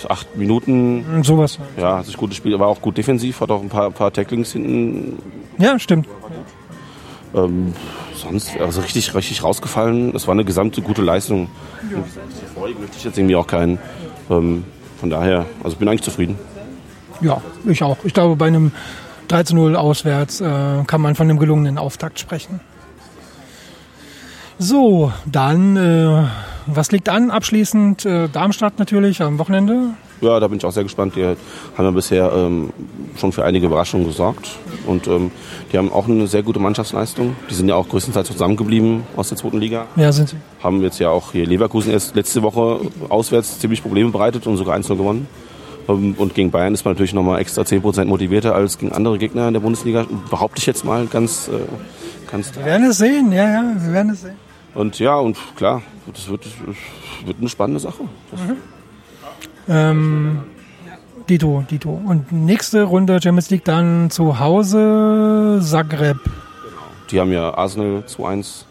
acht 0.08 0.36
Minuten. 0.36 1.04
Und 1.04 1.26
sowas. 1.26 1.58
Ja, 1.76 1.98
hat 1.98 2.06
sich 2.06 2.16
gutes 2.16 2.36
Spiel, 2.36 2.58
war 2.58 2.68
auch 2.68 2.80
gut 2.80 2.96
defensiv, 2.96 3.40
hat 3.40 3.50
auch 3.50 3.60
ein 3.60 3.68
paar, 3.68 3.90
paar 3.90 4.10
Tacklings 4.12 4.52
hinten. 4.52 5.18
Ja, 5.58 5.78
stimmt. 5.78 6.06
Ähm, 7.34 7.74
sonst, 8.16 8.56
also 8.58 8.80
richtig, 8.80 9.14
richtig 9.14 9.42
rausgefallen. 9.42 10.14
Es 10.14 10.26
war 10.26 10.34
eine 10.34 10.44
gesamte 10.44 10.82
gute 10.82 11.02
Leistung. 11.02 11.48
Erfolg 12.42 12.80
möchte 12.80 12.96
ich 12.96 13.04
jetzt 13.04 13.18
irgendwie 13.18 13.36
auch 13.36 13.46
keinen. 13.46 13.78
Ähm, 14.30 14.64
von 14.98 15.10
daher, 15.10 15.46
also 15.62 15.74
ich 15.74 15.78
bin 15.78 15.88
eigentlich 15.88 16.02
zufrieden. 16.02 16.38
Ja, 17.20 17.40
ich 17.66 17.82
auch. 17.82 17.98
Ich 18.04 18.14
glaube, 18.14 18.36
bei 18.36 18.46
einem 18.46 18.72
13-0 19.28 19.74
auswärts 19.74 20.40
äh, 20.40 20.84
kann 20.86 21.00
man 21.00 21.14
von 21.14 21.28
einem 21.28 21.38
gelungenen 21.38 21.78
Auftakt 21.78 22.18
sprechen. 22.18 22.60
So, 24.58 25.12
dann, 25.26 25.76
äh, 25.76 26.28
was 26.66 26.92
liegt 26.92 27.08
an? 27.08 27.30
Abschließend 27.30 28.06
äh, 28.06 28.28
Darmstadt 28.28 28.78
natürlich 28.78 29.22
am 29.22 29.38
Wochenende. 29.38 29.90
Ja, 30.20 30.40
da 30.40 30.48
bin 30.48 30.58
ich 30.58 30.64
auch 30.64 30.72
sehr 30.72 30.82
gespannt. 30.82 31.14
Die 31.16 31.24
haben 31.24 31.36
ja 31.84 31.90
bisher 31.90 32.32
ähm, 32.32 32.70
schon 33.16 33.32
für 33.32 33.44
einige 33.44 33.66
Überraschungen 33.66 34.06
gesorgt. 34.06 34.50
Und 34.86 35.06
ähm, 35.06 35.30
die 35.72 35.78
haben 35.78 35.92
auch 35.92 36.08
eine 36.08 36.26
sehr 36.26 36.42
gute 36.42 36.58
Mannschaftsleistung. 36.58 37.36
Die 37.50 37.54
sind 37.54 37.68
ja 37.68 37.74
auch 37.74 37.88
größtenteils 37.88 38.28
zusammengeblieben 38.28 39.02
aus 39.16 39.28
der 39.28 39.38
zweiten 39.38 39.58
Liga. 39.58 39.86
Ja, 39.96 40.12
sind 40.12 40.30
sie. 40.30 40.36
Haben 40.62 40.82
jetzt 40.82 40.98
ja 40.98 41.10
auch 41.10 41.32
hier 41.32 41.46
Leverkusen 41.46 41.92
erst 41.92 42.14
letzte 42.16 42.42
Woche 42.42 42.80
auswärts 43.08 43.58
ziemlich 43.58 43.82
Probleme 43.82 44.10
bereitet 44.10 44.46
und 44.46 44.56
sogar 44.56 44.76
1-0 44.76 44.96
gewonnen. 44.96 45.28
Ähm, 45.88 46.14
Und 46.16 46.34
gegen 46.34 46.50
Bayern 46.50 46.74
ist 46.74 46.84
man 46.84 46.94
natürlich 46.94 47.14
nochmal 47.14 47.40
extra 47.40 47.62
10% 47.62 48.06
motivierter 48.06 48.54
als 48.54 48.78
gegen 48.78 48.92
andere 48.92 49.18
Gegner 49.18 49.48
in 49.48 49.54
der 49.54 49.60
Bundesliga. 49.60 50.06
Behaupte 50.30 50.58
ich 50.58 50.66
jetzt 50.66 50.84
mal 50.84 51.06
ganz, 51.06 51.48
äh, 51.48 52.30
ganz 52.30 52.54
Wir 52.56 52.64
werden 52.64 52.86
es 52.88 52.98
sehen, 52.98 53.32
ja, 53.32 53.48
ja, 53.48 53.72
wir 53.78 53.92
werden 53.92 54.12
es 54.12 54.22
sehen. 54.22 54.36
Und 54.74 54.98
ja, 54.98 55.16
und 55.16 55.38
klar, 55.56 55.82
das 56.12 56.28
wird, 56.28 56.44
das 56.44 57.26
wird 57.26 57.38
eine 57.38 57.48
spannende 57.48 57.80
Sache. 57.80 58.02
Das 58.30 58.40
Ähm, 59.68 60.40
Dito, 61.28 61.64
Dito. 61.68 61.90
Und 61.90 62.30
nächste 62.30 62.84
Runde 62.84 63.20
Champions 63.20 63.50
League 63.50 63.64
dann 63.64 64.10
zu 64.10 64.38
Hause 64.38 65.60
Zagreb. 65.62 66.18
Die 67.10 67.20
haben 67.20 67.32
ja 67.32 67.52
Arsenal 67.54 68.04
2-1 68.06 68.64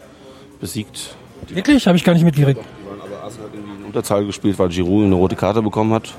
besiegt. 0.60 1.14
Wirklich? 1.48 1.86
Habe 1.86 1.96
ich 1.96 2.04
gar 2.04 2.14
nicht 2.14 2.24
mitgekriegt. 2.24 2.60
Aber 2.60 3.22
Arsenal 3.22 3.48
hat 3.48 3.54
irgendwie 3.54 3.80
in 3.80 3.84
Unterzahl 3.84 4.24
gespielt, 4.24 4.58
weil 4.58 4.68
Giroud 4.68 5.04
eine 5.04 5.14
rote 5.14 5.36
Karte 5.36 5.62
bekommen 5.62 5.92
hat. 5.92 6.14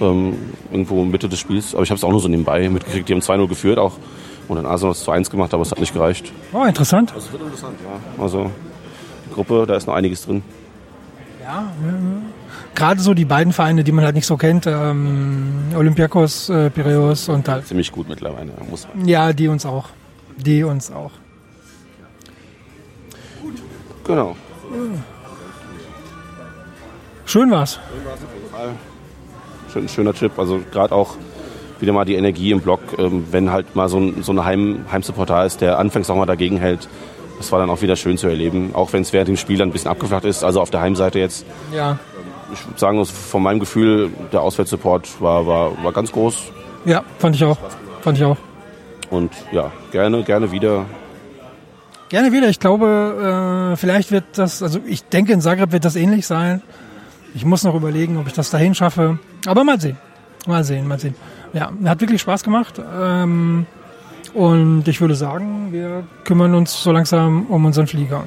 Ähm, 0.00 0.34
irgendwo 0.70 1.04
Mitte 1.04 1.28
des 1.28 1.38
Spiels. 1.38 1.74
Aber 1.74 1.82
ich 1.84 1.90
habe 1.90 1.98
es 1.98 2.04
auch 2.04 2.10
nur 2.10 2.20
so 2.20 2.28
nebenbei 2.28 2.68
mitgekriegt. 2.68 3.08
Die 3.08 3.12
haben 3.12 3.20
2-0 3.20 3.48
geführt 3.48 3.78
auch. 3.78 3.94
Und 4.48 4.56
dann 4.56 4.66
Arsenal 4.66 4.94
hat 4.94 5.00
es 5.00 5.06
2-1 5.06 5.30
gemacht, 5.30 5.54
aber 5.54 5.62
es 5.62 5.70
hat 5.70 5.78
nicht 5.78 5.92
gereicht. 5.92 6.32
Oh, 6.52 6.64
interessant. 6.64 7.12
Das 7.14 7.30
wird 7.30 7.42
interessant, 7.42 7.76
ja. 7.84 8.22
Also 8.22 8.50
die 9.26 9.34
Gruppe, 9.34 9.64
da 9.66 9.76
ist 9.76 9.86
noch 9.86 9.94
einiges 9.94 10.24
drin. 10.24 10.42
Ja, 11.42 11.70
gerade 12.74 13.00
so 13.00 13.14
die 13.14 13.24
beiden 13.24 13.52
Vereine, 13.52 13.84
die 13.84 13.92
man 13.92 14.04
halt 14.04 14.14
nicht 14.14 14.26
so 14.26 14.36
kennt, 14.36 14.66
ähm, 14.66 15.72
Olympiakos, 15.76 16.48
äh, 16.48 16.70
Piraeus 16.70 17.28
und 17.28 17.48
halt, 17.48 17.66
Ziemlich 17.66 17.90
gut 17.92 18.08
mittlerweile, 18.08 18.50
muss 18.70 18.86
man. 18.94 19.06
ja, 19.06 19.32
die 19.32 19.48
uns 19.48 19.66
auch. 19.66 19.90
Die 20.36 20.62
uns 20.64 20.90
auch. 20.92 21.10
Genau. 24.04 24.36
Schön 27.26 27.50
war's. 27.50 27.78
Schön, 29.72 29.88
schöner 29.88 30.14
Trip. 30.14 30.38
Also 30.38 30.60
gerade 30.72 30.94
auch 30.94 31.16
wieder 31.80 31.92
mal 31.92 32.04
die 32.04 32.14
Energie 32.14 32.50
im 32.50 32.60
Block, 32.60 32.80
ähm, 32.98 33.26
wenn 33.30 33.52
halt 33.52 33.76
mal 33.76 33.88
so 33.88 33.98
ein, 33.98 34.22
so 34.22 34.32
ein 34.32 34.44
Heim, 34.44 34.86
Heimsupporter 34.90 35.44
ist, 35.44 35.60
der 35.60 35.78
anfangs 35.78 36.08
auch 36.10 36.16
mal 36.16 36.26
dagegen 36.26 36.56
hält. 36.56 36.88
Das 37.36 37.52
war 37.52 37.60
dann 37.60 37.70
auch 37.70 37.82
wieder 37.82 37.94
schön 37.94 38.18
zu 38.18 38.26
erleben, 38.26 38.70
auch 38.74 38.92
wenn 38.92 39.02
es 39.02 39.12
während 39.12 39.28
dem 39.28 39.36
Spiel 39.36 39.58
dann 39.58 39.68
ein 39.68 39.72
bisschen 39.72 39.90
abgeflacht 39.90 40.24
ist. 40.24 40.42
Also 40.42 40.60
auf 40.60 40.70
der 40.70 40.80
Heimseite 40.80 41.18
jetzt, 41.20 41.44
Ja, 41.72 41.98
ich 42.52 42.66
würde 42.66 42.78
sagen, 42.78 43.04
von 43.04 43.42
meinem 43.42 43.60
Gefühl, 43.60 44.10
der 44.32 44.42
Auswärtssupport 44.42 45.20
war, 45.20 45.46
war, 45.46 45.82
war 45.82 45.92
ganz 45.92 46.12
groß. 46.12 46.52
ja, 46.84 47.02
fand 47.18 47.36
ich 47.36 47.44
auch. 47.44 47.58
Fand 48.00 48.18
ich 48.18 48.24
auch. 48.24 48.36
Und 49.10 49.32
ja, 49.52 49.70
gerne, 49.90 50.22
gerne 50.22 50.52
wieder. 50.52 50.84
Gerne 52.08 52.32
wieder. 52.32 52.48
Ich 52.48 52.60
glaube, 52.60 53.72
äh, 53.72 53.76
vielleicht 53.76 54.12
wird 54.12 54.24
das, 54.36 54.62
also 54.62 54.80
ich 54.86 55.04
denke, 55.04 55.32
in 55.32 55.40
Zagreb 55.40 55.72
wird 55.72 55.84
das 55.84 55.96
ähnlich 55.96 56.26
sein. 56.26 56.62
Ich 57.34 57.44
muss 57.44 57.64
noch 57.64 57.74
überlegen, 57.74 58.16
ob 58.16 58.26
ich 58.26 58.32
das 58.32 58.50
dahin 58.50 58.74
schaffe. 58.74 59.18
Aber 59.46 59.64
mal 59.64 59.80
sehen. 59.80 59.98
Mal 60.46 60.64
sehen, 60.64 60.88
mal 60.88 60.98
sehen. 60.98 61.14
Ja, 61.52 61.70
hat 61.84 62.00
wirklich 62.00 62.20
Spaß 62.22 62.42
gemacht. 62.42 62.80
Ähm, 62.98 63.66
und 64.34 64.88
ich 64.88 65.00
würde 65.00 65.14
sagen, 65.14 65.72
wir 65.72 66.04
kümmern 66.24 66.54
uns 66.54 66.82
so 66.82 66.92
langsam 66.92 67.46
um 67.46 67.64
unseren 67.64 67.86
Flieger. 67.86 68.24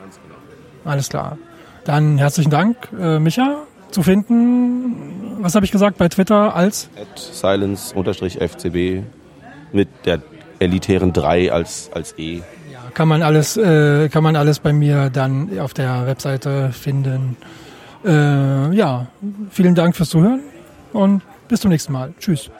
Ganz 0.00 0.18
genau. 0.22 0.90
Alles 0.90 1.08
klar. 1.08 1.38
Dann 1.84 2.18
herzlichen 2.18 2.50
Dank, 2.50 2.76
äh, 2.98 3.18
Micha. 3.18 3.64
Zu 3.90 4.02
finden, 4.02 5.36
was 5.40 5.54
habe 5.54 5.64
ich 5.64 5.70
gesagt, 5.70 5.98
bei 5.98 6.08
Twitter 6.08 6.56
als? 6.56 6.88
At 7.00 7.18
silence-fcb 7.18 9.02
mit 9.72 9.88
der 10.04 10.20
elitären 10.58 11.12
3 11.12 11.52
als, 11.52 11.90
als 11.94 12.14
E. 12.18 12.42
Ja, 12.72 12.80
kann 12.92 13.08
man 13.08 13.22
alles, 13.22 13.56
äh, 13.56 14.08
kann 14.08 14.22
man 14.22 14.36
alles 14.36 14.58
bei 14.58 14.72
mir 14.72 15.10
dann 15.10 15.58
auf 15.58 15.74
der 15.74 16.06
Webseite 16.06 16.70
finden. 16.72 17.36
Äh, 18.04 18.74
ja, 18.74 19.06
vielen 19.50 19.74
Dank 19.74 19.96
fürs 19.96 20.10
Zuhören 20.10 20.40
und 20.92 21.22
bis 21.48 21.60
zum 21.60 21.70
nächsten 21.70 21.92
Mal. 21.92 22.14
Tschüss. 22.18 22.50